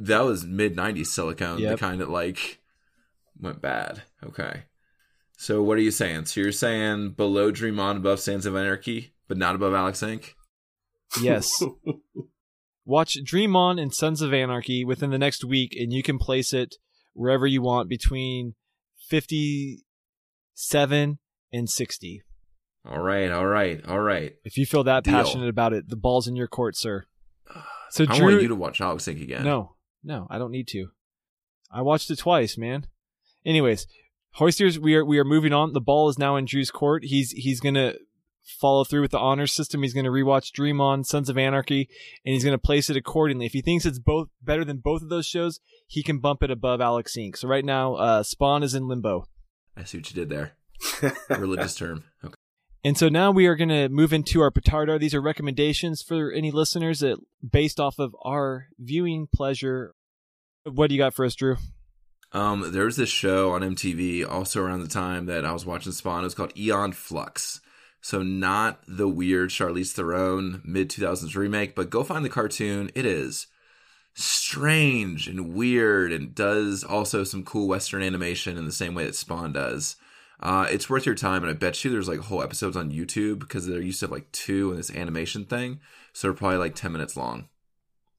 That 0.00 0.20
was 0.24 0.44
mid 0.44 0.76
'90s 0.76 1.06
silicone, 1.06 1.58
Yep. 1.58 1.72
the 1.72 1.76
kind 1.78 2.00
that 2.00 2.08
like 2.10 2.60
went 3.40 3.60
bad. 3.60 4.02
Okay, 4.24 4.62
so 5.40 5.62
what 5.62 5.78
are 5.78 5.82
you 5.82 5.92
saying? 5.92 6.24
So 6.26 6.40
you're 6.40 6.50
saying 6.50 7.10
below 7.12 7.52
Dream 7.52 7.78
On, 7.78 7.96
above 7.96 8.18
Sons 8.18 8.44
of 8.44 8.56
Anarchy, 8.56 9.14
but 9.28 9.38
not 9.38 9.54
above 9.54 9.72
Alex 9.72 10.00
Inc. 10.02 10.32
Yes. 11.22 11.62
Watch 12.84 13.16
Dream 13.22 13.54
On 13.54 13.78
and 13.78 13.94
Sons 13.94 14.20
of 14.20 14.34
Anarchy 14.34 14.84
within 14.84 15.10
the 15.10 15.18
next 15.18 15.44
week, 15.44 15.76
and 15.78 15.92
you 15.92 16.02
can 16.02 16.18
place 16.18 16.52
it 16.52 16.74
wherever 17.12 17.46
you 17.46 17.62
want 17.62 17.88
between 17.88 18.56
57 19.08 21.18
and 21.52 21.70
60. 21.70 22.22
All 22.84 23.00
right, 23.00 23.30
all 23.30 23.46
right, 23.46 23.86
all 23.86 24.00
right. 24.00 24.34
If 24.44 24.58
you 24.58 24.66
feel 24.66 24.82
that 24.84 25.04
Deal. 25.04 25.14
passionate 25.14 25.48
about 25.48 25.72
it, 25.72 25.88
the 25.88 25.96
ball's 25.96 26.26
in 26.26 26.34
your 26.36 26.48
court, 26.48 26.76
sir. 26.76 27.04
So 27.90 28.04
I 28.06 28.18
Drew, 28.18 28.26
want 28.32 28.42
you 28.42 28.48
to 28.48 28.54
watch 28.54 28.82
Alex 28.82 29.06
Inc. 29.06 29.22
again. 29.22 29.44
no, 29.44 29.76
no, 30.04 30.26
I 30.28 30.36
don't 30.36 30.50
need 30.50 30.68
to. 30.68 30.88
I 31.72 31.80
watched 31.80 32.10
it 32.10 32.18
twice, 32.18 32.58
man. 32.58 32.86
Anyways, 33.46 33.86
Hoisters, 34.32 34.78
we 34.78 34.94
are 34.94 35.04
we 35.04 35.18
are 35.18 35.24
moving 35.24 35.52
on. 35.52 35.72
The 35.72 35.80
ball 35.80 36.08
is 36.08 36.18
now 36.18 36.36
in 36.36 36.44
Drew's 36.44 36.70
court. 36.70 37.04
He's 37.04 37.32
he's 37.32 37.60
gonna 37.60 37.94
follow 38.60 38.84
through 38.84 39.02
with 39.02 39.10
the 39.10 39.18
honors 39.18 39.52
system. 39.52 39.82
He's 39.82 39.94
gonna 39.94 40.10
rewatch 40.10 40.52
Dream 40.52 40.80
On, 40.80 41.04
Sons 41.04 41.28
of 41.28 41.36
Anarchy, 41.36 41.88
and 42.24 42.34
he's 42.34 42.44
gonna 42.44 42.58
place 42.58 42.88
it 42.88 42.96
accordingly. 42.96 43.46
If 43.46 43.52
he 43.52 43.62
thinks 43.62 43.84
it's 43.84 43.98
both 43.98 44.28
better 44.42 44.64
than 44.64 44.78
both 44.78 45.02
of 45.02 45.08
those 45.08 45.26
shows, 45.26 45.60
he 45.86 46.02
can 46.02 46.18
bump 46.18 46.42
it 46.42 46.50
above 46.50 46.80
Alex 46.80 47.16
Inc. 47.16 47.36
So 47.36 47.48
right 47.48 47.64
now, 47.64 47.94
uh, 47.94 48.22
Spawn 48.22 48.62
is 48.62 48.74
in 48.74 48.88
limbo. 48.88 49.26
I 49.76 49.84
see 49.84 49.98
what 49.98 50.10
you 50.10 50.14
did 50.14 50.28
there. 50.28 50.52
Religious 51.30 51.74
term. 51.74 52.04
Okay. 52.24 52.34
And 52.84 52.96
so 52.96 53.08
now 53.08 53.30
we 53.30 53.46
are 53.46 53.56
going 53.56 53.68
to 53.68 53.88
move 53.88 54.12
into 54.12 54.40
our 54.40 54.50
petardar. 54.50 55.00
These 55.00 55.14
are 55.14 55.20
recommendations 55.20 56.02
for 56.02 56.30
any 56.32 56.50
listeners 56.50 57.00
that 57.00 57.18
based 57.48 57.80
off 57.80 57.98
of 57.98 58.14
our 58.22 58.68
viewing 58.78 59.28
pleasure. 59.32 59.94
What 60.64 60.88
do 60.88 60.94
you 60.94 61.00
got 61.00 61.14
for 61.14 61.24
us, 61.24 61.34
Drew? 61.34 61.56
Um, 62.32 62.72
there 62.72 62.84
was 62.84 62.96
this 62.96 63.08
show 63.08 63.52
on 63.52 63.62
MTV 63.62 64.28
also 64.28 64.62
around 64.62 64.82
the 64.82 64.88
time 64.88 65.26
that 65.26 65.44
I 65.44 65.52
was 65.52 65.64
watching 65.64 65.92
Spawn. 65.92 66.20
It 66.20 66.24
was 66.24 66.34
called 66.34 66.56
Aeon 66.56 66.92
Flux. 66.92 67.60
So 68.00 68.22
not 68.22 68.80
the 68.86 69.08
weird 69.08 69.50
Charlize 69.50 69.92
Theron 69.92 70.62
mid 70.64 70.90
2000s 70.90 71.34
remake, 71.34 71.74
but 71.74 71.90
go 71.90 72.04
find 72.04 72.24
the 72.24 72.28
cartoon. 72.28 72.90
It 72.94 73.06
is 73.06 73.46
strange 74.14 75.28
and 75.28 75.54
weird 75.54 76.12
and 76.12 76.34
does 76.34 76.82
also 76.82 77.22
some 77.24 77.44
cool 77.44 77.68
Western 77.68 78.02
animation 78.02 78.58
in 78.58 78.64
the 78.64 78.72
same 78.72 78.94
way 78.94 79.04
that 79.04 79.14
Spawn 79.14 79.52
does. 79.52 79.96
Uh, 80.40 80.66
it's 80.70 80.88
worth 80.88 81.06
your 81.06 81.14
time, 81.14 81.42
and 81.42 81.50
I 81.50 81.54
bet 81.54 81.84
you 81.84 81.90
there's 81.90 82.08
like 82.08 82.20
whole 82.20 82.42
episodes 82.42 82.76
on 82.76 82.92
YouTube 82.92 83.40
because 83.40 83.66
they're 83.66 83.80
used 83.80 84.00
to 84.00 84.06
like 84.06 84.30
two 84.30 84.70
in 84.70 84.76
this 84.76 84.90
animation 84.90 85.44
thing, 85.44 85.80
so 86.12 86.28
they're 86.28 86.34
probably 86.34 86.58
like 86.58 86.76
ten 86.76 86.92
minutes 86.92 87.16
long. 87.16 87.48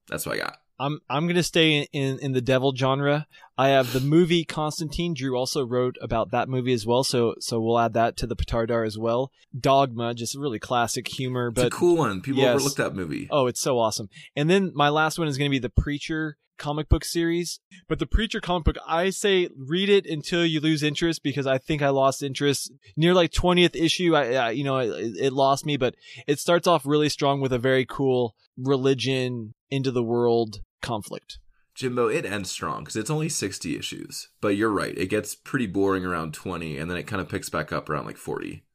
That's 0.09 0.25
what 0.25 0.35
I 0.35 0.39
got. 0.39 0.61
I'm 0.79 0.99
I'm 1.09 1.27
gonna 1.27 1.43
stay 1.43 1.87
in 1.91 2.19
in 2.19 2.31
the 2.31 2.41
devil 2.41 2.73
genre. 2.75 3.27
I 3.57 3.69
have 3.69 3.91
the 3.91 3.99
movie 3.99 4.45
Constantine. 4.45 5.13
Drew 5.13 5.37
also 5.37 5.65
wrote 5.65 5.97
about 6.01 6.31
that 6.31 6.47
movie 6.47 6.73
as 6.73 6.85
well, 6.85 7.03
so 7.03 7.35
so 7.39 7.59
we'll 7.59 7.79
add 7.79 7.93
that 7.93 8.15
to 8.17 8.27
the 8.27 8.35
petardar 8.35 8.85
as 8.85 8.97
well. 8.97 9.31
Dogma, 9.57 10.13
just 10.13 10.35
really 10.37 10.59
classic 10.59 11.07
humor, 11.07 11.49
It's 11.49 11.55
but 11.55 11.67
a 11.67 11.69
cool 11.69 11.97
one. 11.97 12.21
People 12.21 12.41
yes. 12.41 12.55
overlook 12.55 12.75
that 12.77 12.95
movie. 12.95 13.27
oh, 13.29 13.47
it's 13.47 13.61
so 13.61 13.77
awesome. 13.77 14.09
And 14.35 14.49
then 14.49 14.71
my 14.73 14.89
last 14.89 15.19
one 15.19 15.27
is 15.27 15.37
gonna 15.37 15.49
be 15.49 15.59
the 15.59 15.69
Preacher 15.69 16.37
comic 16.57 16.89
book 16.89 17.03
series. 17.03 17.59
But 17.87 17.99
the 17.99 18.05
Preacher 18.05 18.39
comic 18.39 18.65
book, 18.65 18.77
I 18.87 19.09
say 19.09 19.49
read 19.57 19.89
it 19.89 20.05
until 20.05 20.45
you 20.45 20.59
lose 20.59 20.83
interest 20.83 21.23
because 21.23 21.47
I 21.47 21.57
think 21.57 21.81
I 21.81 21.89
lost 21.89 22.21
interest 22.23 22.71
near 22.95 23.13
like 23.13 23.31
twentieth 23.31 23.75
issue. 23.75 24.15
I, 24.15 24.33
I 24.33 24.49
you 24.51 24.63
know 24.63 24.77
it, 24.77 25.17
it 25.17 25.33
lost 25.33 25.65
me, 25.65 25.75
but 25.75 25.95
it 26.27 26.39
starts 26.39 26.67
off 26.67 26.85
really 26.85 27.09
strong 27.09 27.41
with 27.41 27.51
a 27.51 27.59
very 27.59 27.85
cool 27.85 28.35
religion 28.57 29.53
into 29.69 29.91
the 29.91 30.03
world 30.03 30.61
conflict. 30.81 31.39
Jimbo, 31.75 32.07
it 32.07 32.25
ends 32.25 32.51
strong 32.51 32.83
because 32.83 32.95
it's 32.97 33.09
only 33.09 33.29
60 33.29 33.77
issues. 33.77 34.29
But 34.41 34.57
you're 34.57 34.71
right. 34.71 34.97
It 34.97 35.07
gets 35.07 35.33
pretty 35.33 35.67
boring 35.67 36.05
around 36.05 36.33
20, 36.33 36.77
and 36.77 36.89
then 36.91 36.97
it 36.97 37.07
kind 37.07 37.21
of 37.21 37.29
picks 37.29 37.49
back 37.49 37.71
up 37.71 37.89
around 37.89 38.05
like 38.05 38.17
40. 38.17 38.65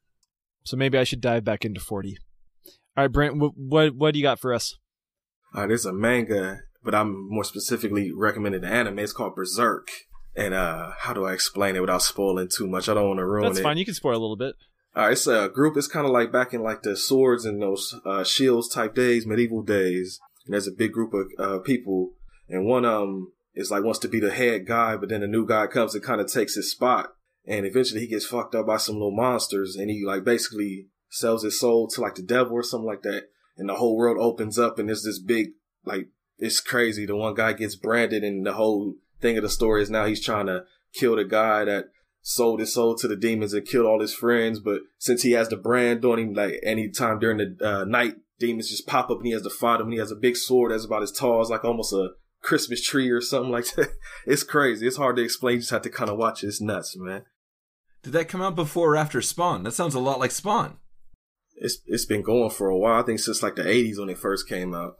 So 0.63 0.75
maybe 0.75 0.97
I 0.97 1.03
should 1.03 1.21
dive 1.21 1.43
back 1.43 1.63
into 1.63 1.79
40. 1.79 2.17
All 2.97 3.03
right, 3.03 3.11
Brent, 3.11 3.37
what 3.37 3.51
what, 3.55 3.95
what 3.95 4.13
do 4.13 4.19
you 4.19 4.23
got 4.23 4.39
for 4.39 4.53
us? 4.53 4.77
All 5.53 5.61
right, 5.61 5.67
there's 5.67 5.85
a 5.85 5.93
manga, 5.93 6.61
but 6.83 6.95
I'm 6.95 7.29
more 7.29 7.43
specifically 7.43 8.11
recommending 8.11 8.61
the 8.61 8.67
anime. 8.67 8.99
It's 8.99 9.13
called 9.13 9.35
Berserk. 9.35 9.89
And 10.35 10.53
uh 10.53 10.91
how 10.99 11.13
do 11.13 11.25
I 11.25 11.33
explain 11.33 11.75
it 11.75 11.81
without 11.81 12.01
spoiling 12.01 12.49
too 12.49 12.67
much? 12.67 12.89
I 12.89 12.93
don't 12.93 13.07
want 13.07 13.19
to 13.19 13.25
ruin 13.25 13.43
That's 13.49 13.59
it. 13.59 13.63
fine. 13.63 13.77
You 13.77 13.85
can 13.85 13.93
spoil 13.93 14.13
a 14.13 14.19
little 14.19 14.35
bit. 14.35 14.55
All 14.95 15.03
right, 15.03 15.11
it's 15.11 15.27
a 15.27 15.49
group. 15.53 15.77
It's 15.77 15.87
kind 15.87 16.05
of 16.05 16.11
like 16.11 16.31
back 16.31 16.53
in 16.53 16.63
like 16.63 16.81
the 16.81 16.95
swords 16.95 17.45
and 17.45 17.61
those 17.61 17.93
uh, 18.05 18.23
shields 18.23 18.69
type 18.69 18.95
days, 18.95 19.25
medieval 19.27 19.61
days. 19.61 20.19
And 20.45 20.53
there's 20.53 20.67
a 20.67 20.71
big 20.71 20.91
group 20.91 21.13
of 21.13 21.27
uh, 21.39 21.59
people, 21.59 22.11
and 22.47 22.65
one 22.65 22.85
um 22.85 23.31
is 23.55 23.71
like 23.71 23.83
wants 23.83 23.99
to 23.99 24.07
be 24.07 24.19
the 24.19 24.31
head 24.31 24.67
guy, 24.67 24.95
but 24.97 25.09
then 25.09 25.23
a 25.23 25.27
new 25.27 25.45
guy 25.45 25.67
comes 25.67 25.95
and 25.95 26.03
kind 26.03 26.21
of 26.21 26.31
takes 26.31 26.55
his 26.55 26.71
spot, 26.71 27.13
and 27.45 27.65
eventually 27.65 28.01
he 28.01 28.07
gets 28.07 28.25
fucked 28.25 28.53
up 28.53 28.67
by 28.67 28.77
some 28.77 28.95
little 28.95 29.15
monsters, 29.15 29.75
and 29.75 29.89
he 29.89 30.03
like 30.05 30.23
basically 30.23 30.87
sells 31.09 31.43
his 31.43 31.59
soul 31.59 31.87
to 31.87 32.01
like 32.01 32.15
the 32.15 32.21
devil 32.21 32.53
or 32.53 32.63
something 32.63 32.87
like 32.87 33.01
that, 33.01 33.23
and 33.57 33.69
the 33.69 33.75
whole 33.75 33.95
world 33.95 34.17
opens 34.19 34.59
up, 34.59 34.77
and 34.77 34.89
there's 34.89 35.03
this 35.03 35.19
big 35.19 35.51
like 35.85 36.09
it's 36.37 36.59
crazy. 36.59 37.05
The 37.05 37.15
one 37.15 37.33
guy 37.33 37.53
gets 37.53 37.75
branded, 37.75 38.23
and 38.23 38.45
the 38.45 38.53
whole 38.53 38.95
thing 39.21 39.37
of 39.37 39.43
the 39.43 39.49
story 39.49 39.81
is 39.81 39.89
now 39.89 40.05
he's 40.05 40.23
trying 40.23 40.47
to 40.47 40.65
kill 40.93 41.15
the 41.15 41.23
guy 41.25 41.65
that 41.65 41.85
sold 42.21 42.59
his 42.59 42.73
soul 42.73 42.95
to 42.95 43.07
the 43.07 43.15
demons 43.15 43.53
and 43.53 43.67
killed 43.67 43.85
all 43.85 44.01
his 44.01 44.13
friends. 44.13 44.59
But 44.59 44.81
since 44.97 45.21
he 45.21 45.31
has 45.31 45.47
the 45.49 45.57
brand 45.57 46.03
on 46.03 46.19
him, 46.19 46.33
like 46.33 46.59
anytime 46.63 47.19
during 47.19 47.37
the 47.37 47.57
uh, 47.61 47.85
night, 47.85 48.15
demons 48.39 48.69
just 48.69 48.87
pop 48.87 49.09
up 49.09 49.17
and 49.17 49.25
he 49.27 49.33
has 49.33 49.43
to 49.43 49.49
fight 49.49 49.77
them. 49.77 49.87
And 49.87 49.93
he 49.93 49.99
has 49.99 50.11
a 50.11 50.15
big 50.15 50.35
sword 50.35 50.71
that's 50.71 50.85
about 50.85 51.03
as 51.03 51.11
tall 51.11 51.41
as 51.41 51.49
like 51.49 51.63
almost 51.63 51.93
a 51.93 52.09
Christmas 52.41 52.81
tree 52.81 53.09
or 53.09 53.21
something 53.21 53.51
like 53.51 53.73
that. 53.75 53.89
It's 54.27 54.43
crazy. 54.43 54.87
It's 54.87 54.97
hard 54.97 55.15
to 55.17 55.23
explain. 55.23 55.55
You 55.55 55.59
just 55.59 55.71
have 55.71 55.81
to 55.83 55.89
kind 55.89 56.09
of 56.09 56.17
watch 56.17 56.43
it. 56.43 56.47
It's 56.47 56.61
nuts, 56.61 56.95
man. 56.97 57.23
Did 58.03 58.13
that 58.13 58.27
come 58.27 58.41
out 58.41 58.55
before 58.55 58.93
or 58.93 58.97
after 58.97 59.21
Spawn? 59.21 59.63
That 59.63 59.73
sounds 59.73 59.95
a 59.95 59.99
lot 59.99 60.19
like 60.19 60.31
Spawn. 60.31 60.77
It's 61.55 61.79
it's 61.85 62.05
been 62.05 62.21
going 62.21 62.49
for 62.49 62.67
a 62.67 62.77
while. 62.77 63.01
I 63.01 63.05
think 63.05 63.19
since 63.19 63.41
like 63.41 63.55
the 63.55 63.63
80s 63.63 63.99
when 63.99 64.09
it 64.09 64.17
first 64.17 64.47
came 64.47 64.73
out. 64.73 64.95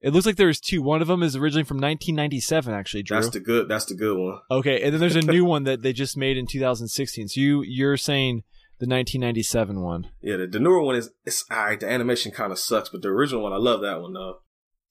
It 0.00 0.12
looks 0.12 0.26
like 0.26 0.36
there's 0.36 0.60
two. 0.60 0.82
One 0.82 1.02
of 1.02 1.08
them 1.08 1.22
is 1.22 1.36
originally 1.36 1.64
from 1.64 1.78
1997, 1.78 2.72
actually, 2.74 3.02
Drew. 3.02 3.16
That's 3.16 3.30
the 3.30 3.40
good. 3.40 3.68
That's 3.68 3.86
the 3.86 3.94
good 3.94 4.16
one. 4.16 4.38
okay, 4.50 4.82
and 4.82 4.92
then 4.92 5.00
there's 5.00 5.16
a 5.16 5.22
new 5.32 5.44
one 5.44 5.64
that 5.64 5.82
they 5.82 5.92
just 5.92 6.16
made 6.16 6.36
in 6.36 6.46
2016. 6.46 7.28
So 7.28 7.40
you 7.40 7.62
you're 7.62 7.96
saying 7.96 8.44
the 8.78 8.86
1997 8.86 9.80
one. 9.80 10.10
Yeah, 10.20 10.36
the, 10.36 10.46
the 10.46 10.60
newer 10.60 10.82
one 10.82 10.96
is 10.96 11.10
it's 11.24 11.44
alright. 11.50 11.80
The 11.80 11.90
animation 11.90 12.32
kind 12.32 12.52
of 12.52 12.58
sucks, 12.58 12.88
but 12.88 13.02
the 13.02 13.08
original 13.08 13.42
one, 13.42 13.52
I 13.52 13.56
love 13.56 13.80
that 13.82 14.00
one 14.00 14.12
though. 14.12 14.40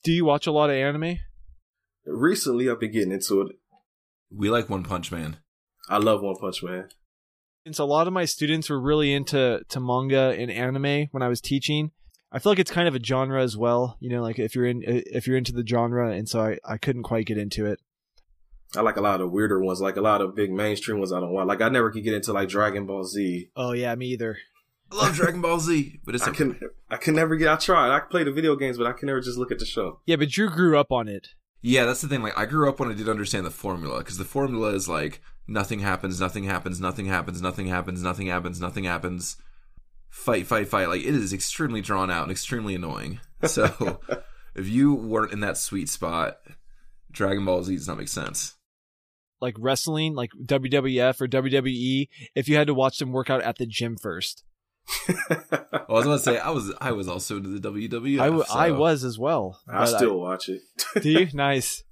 Do 0.04 0.12
you 0.12 0.26
watch 0.26 0.48
a 0.48 0.52
lot 0.52 0.70
of 0.70 0.76
anime? 0.76 1.20
Recently, 2.06 2.70
I've 2.70 2.80
been 2.80 2.92
getting 2.92 3.12
into 3.12 3.42
it. 3.42 3.56
We 4.32 4.50
like 4.50 4.70
One 4.70 4.84
Punch 4.84 5.12
Man. 5.12 5.38
I 5.90 5.98
love 5.98 6.22
One 6.22 6.36
Punch 6.36 6.62
Man. 6.64 6.90
Since 7.66 7.80
a 7.80 7.86
lot 7.86 8.06
of 8.06 8.14
my 8.14 8.26
students 8.26 8.70
were 8.70 8.80
really 8.80 9.14
into 9.14 9.64
to 9.70 9.80
manga 9.80 10.36
and 10.38 10.52
anime 10.52 11.08
when 11.12 11.24
I 11.24 11.28
was 11.28 11.42
teaching, 11.42 11.92
I 12.32 12.40
feel 12.40 12.52
like 12.52 12.60
it's 12.60 12.72
kind 12.72 12.88
of 12.88 12.96
a 12.96 13.04
genre 13.04 13.42
as 13.42 13.58
well. 13.58 13.98
You 14.00 14.10
know, 14.10 14.22
like 14.22 14.38
if 14.40 14.56
you're 14.56 14.66
in 14.66 14.82
if 14.86 15.26
you're 15.26 15.38
into 15.38 15.54
the 15.54 15.66
genre, 15.66 16.12
and 16.12 16.28
so 16.28 16.42
I 16.42 16.58
I 16.66 16.78
couldn't 16.78 17.04
quite 17.04 17.26
get 17.26 17.38
into 17.38 17.66
it. 17.66 17.80
I 18.76 18.82
like 18.82 18.98
a 18.98 19.02
lot 19.02 19.22
of 19.22 19.32
weirder 19.32 19.60
ones, 19.60 19.82
like 19.82 19.96
a 19.96 20.02
lot 20.02 20.22
of 20.22 20.36
big 20.36 20.52
mainstream 20.52 21.00
ones. 21.00 21.12
I 21.12 21.20
don't 21.20 21.32
want. 21.32 21.48
Like 21.48 21.62
I 21.62 21.70
never 21.70 21.92
could 21.92 22.04
get 22.04 22.14
into 22.14 22.34
like 22.34 22.50
Dragon 22.50 22.86
Ball 22.86 23.04
Z. 23.04 23.50
Oh 23.56 23.72
yeah, 23.72 23.96
me 23.96 24.08
either. 24.08 24.38
I 24.92 24.96
love 24.96 25.16
Dragon 25.16 25.42
Ball 25.42 25.60
Z, 25.60 26.00
but 26.06 26.16
it's 26.16 26.28
I 26.28 26.32
can 26.32 26.60
I 26.90 26.98
can 26.98 27.16
never 27.16 27.36
get. 27.36 27.50
I 27.50 27.56
tried. 27.56 27.96
I 27.96 28.00
play 28.00 28.24
the 28.24 28.32
video 28.32 28.56
games, 28.56 28.78
but 28.78 28.88
I 28.88 28.94
can 28.94 29.08
never 29.08 29.22
just 29.22 29.38
look 29.38 29.52
at 29.52 29.60
the 29.60 29.66
show. 29.66 30.00
Yeah, 30.06 30.18
but 30.18 30.30
Drew 30.30 30.50
grew 30.50 30.78
up 30.78 30.92
on 30.92 31.08
it. 31.08 31.30
Yeah, 31.62 31.86
that's 31.86 32.02
the 32.02 32.08
thing. 32.08 32.22
Like, 32.22 32.38
I 32.38 32.46
grew 32.46 32.70
up 32.70 32.80
when 32.80 32.90
I 32.90 32.94
did 32.94 33.10
understand 33.10 33.46
the 33.46 33.52
formula 33.52 33.98
because 34.00 34.20
the 34.20 34.24
formula 34.24 34.70
is 34.74 34.88
like 34.88 35.22
nothing 35.48 35.80
happens, 35.80 36.20
nothing 36.20 36.44
happens, 36.44 36.80
nothing 36.80 37.08
happens, 37.08 37.42
nothing 37.42 37.66
happens, 37.66 38.04
nothing 38.04 38.28
happens, 38.28 38.62
nothing 38.62 38.84
happens. 38.84 39.38
Fight, 40.10 40.46
fight, 40.46 40.68
fight. 40.68 40.90
Like, 40.90 41.02
it 41.02 41.16
is 41.16 41.34
extremely 41.34 41.82
drawn 41.82 42.12
out 42.12 42.24
and 42.24 42.32
extremely 42.32 42.76
annoying. 42.76 43.20
So, 43.46 44.00
if 44.56 44.68
you 44.68 44.94
weren't 44.94 45.34
in 45.34 45.40
that 45.42 45.58
sweet 45.58 45.90
spot, 45.90 46.38
Dragon 47.12 47.46
Ball 47.46 47.64
Z 47.64 47.76
does 47.76 47.88
not 47.88 47.98
make 47.98 48.08
sense. 48.08 48.55
Like 49.42 49.56
wrestling, 49.60 50.16
like 50.16 50.32
WWF 50.44 51.20
or 51.22 51.28
WWE, 51.28 52.08
if 52.36 52.48
you 52.48 52.56
had 52.56 52.68
to 52.68 52.74
watch 52.74 52.98
them 53.00 53.12
work 53.12 53.30
out 53.30 53.42
at 53.42 53.58
the 53.58 53.66
gym 53.66 53.98
first. 54.02 54.44
Well, 55.88 55.98
I 55.98 56.00
was 56.00 56.06
about 56.08 56.18
to 56.18 56.24
say 56.24 56.40
I 56.40 56.50
was 56.50 56.74
I 56.82 56.92
was 56.94 57.08
also 57.08 57.38
into 57.38 57.50
the 57.50 57.70
WWF. 57.70 58.20
I, 58.20 58.26
w- 58.26 58.44
I 58.50 58.70
so- 58.70 58.76
was 58.76 59.04
as 59.04 59.20
well. 59.20 59.60
I 59.70 59.86
but 59.86 59.98
still 59.98 60.20
watch 60.20 60.50
it. 60.50 60.62
Do 61.02 61.10
you? 61.10 61.28
nice. 61.34 61.84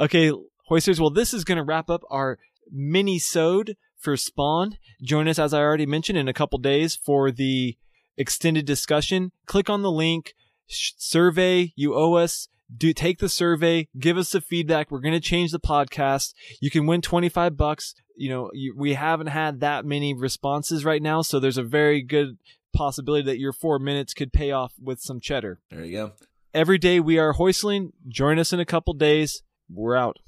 Okay, 0.00 0.32
Hoisters. 0.68 0.98
Well, 0.98 1.10
this 1.10 1.34
is 1.34 1.44
going 1.44 1.58
to 1.58 1.62
wrap 1.64 1.90
up 1.90 2.02
our 2.10 2.38
mini-sode 2.70 3.76
for 3.98 4.16
Spawn. 4.16 4.78
Join 5.02 5.28
us, 5.28 5.38
as 5.38 5.52
I 5.52 5.60
already 5.60 5.84
mentioned, 5.86 6.18
in 6.18 6.26
a 6.26 6.32
couple 6.32 6.58
days 6.58 6.96
for 6.96 7.30
the 7.30 7.76
extended 8.16 8.64
discussion. 8.64 9.32
Click 9.46 9.68
on 9.68 9.82
the 9.82 9.90
link. 9.92 10.32
Sh- 10.68 10.92
survey. 10.96 11.72
You 11.76 11.94
owe 11.94 12.14
us. 12.14 12.48
Do 12.74 12.92
take 12.92 13.18
the 13.18 13.28
survey. 13.28 13.88
Give 13.98 14.16
us 14.16 14.32
the 14.32 14.40
feedback. 14.40 14.90
We're 14.90 15.00
going 15.00 15.14
to 15.14 15.20
change 15.20 15.52
the 15.52 15.60
podcast. 15.60 16.34
You 16.60 16.70
can 16.70 16.86
win 16.86 17.00
25 17.00 17.56
bucks. 17.56 17.94
You 18.16 18.30
know, 18.30 18.50
you, 18.52 18.74
we 18.76 18.94
haven't 18.94 19.28
had 19.28 19.60
that 19.60 19.84
many 19.84 20.14
responses 20.14 20.84
right 20.84 21.02
now, 21.02 21.22
so 21.22 21.40
there's 21.40 21.58
a 21.58 21.62
very 21.62 22.02
good 22.02 22.38
possibility 22.72 23.24
that 23.24 23.38
your 23.38 23.52
four 23.52 23.78
minutes 23.78 24.14
could 24.14 24.32
pay 24.32 24.50
off 24.50 24.72
with 24.82 25.00
some 25.00 25.20
cheddar. 25.20 25.60
There 25.70 25.84
you 25.84 25.92
go. 25.92 26.12
Every 26.54 26.78
day 26.78 27.00
we 27.00 27.18
are 27.18 27.34
hoistling. 27.34 27.92
Join 28.08 28.38
us 28.38 28.52
in 28.52 28.60
a 28.60 28.66
couple 28.66 28.94
days. 28.94 29.42
We're 29.70 29.96
out. 29.96 30.18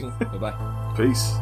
Bye 0.00 0.38
bye. 0.38 0.94
Peace. 0.96 1.38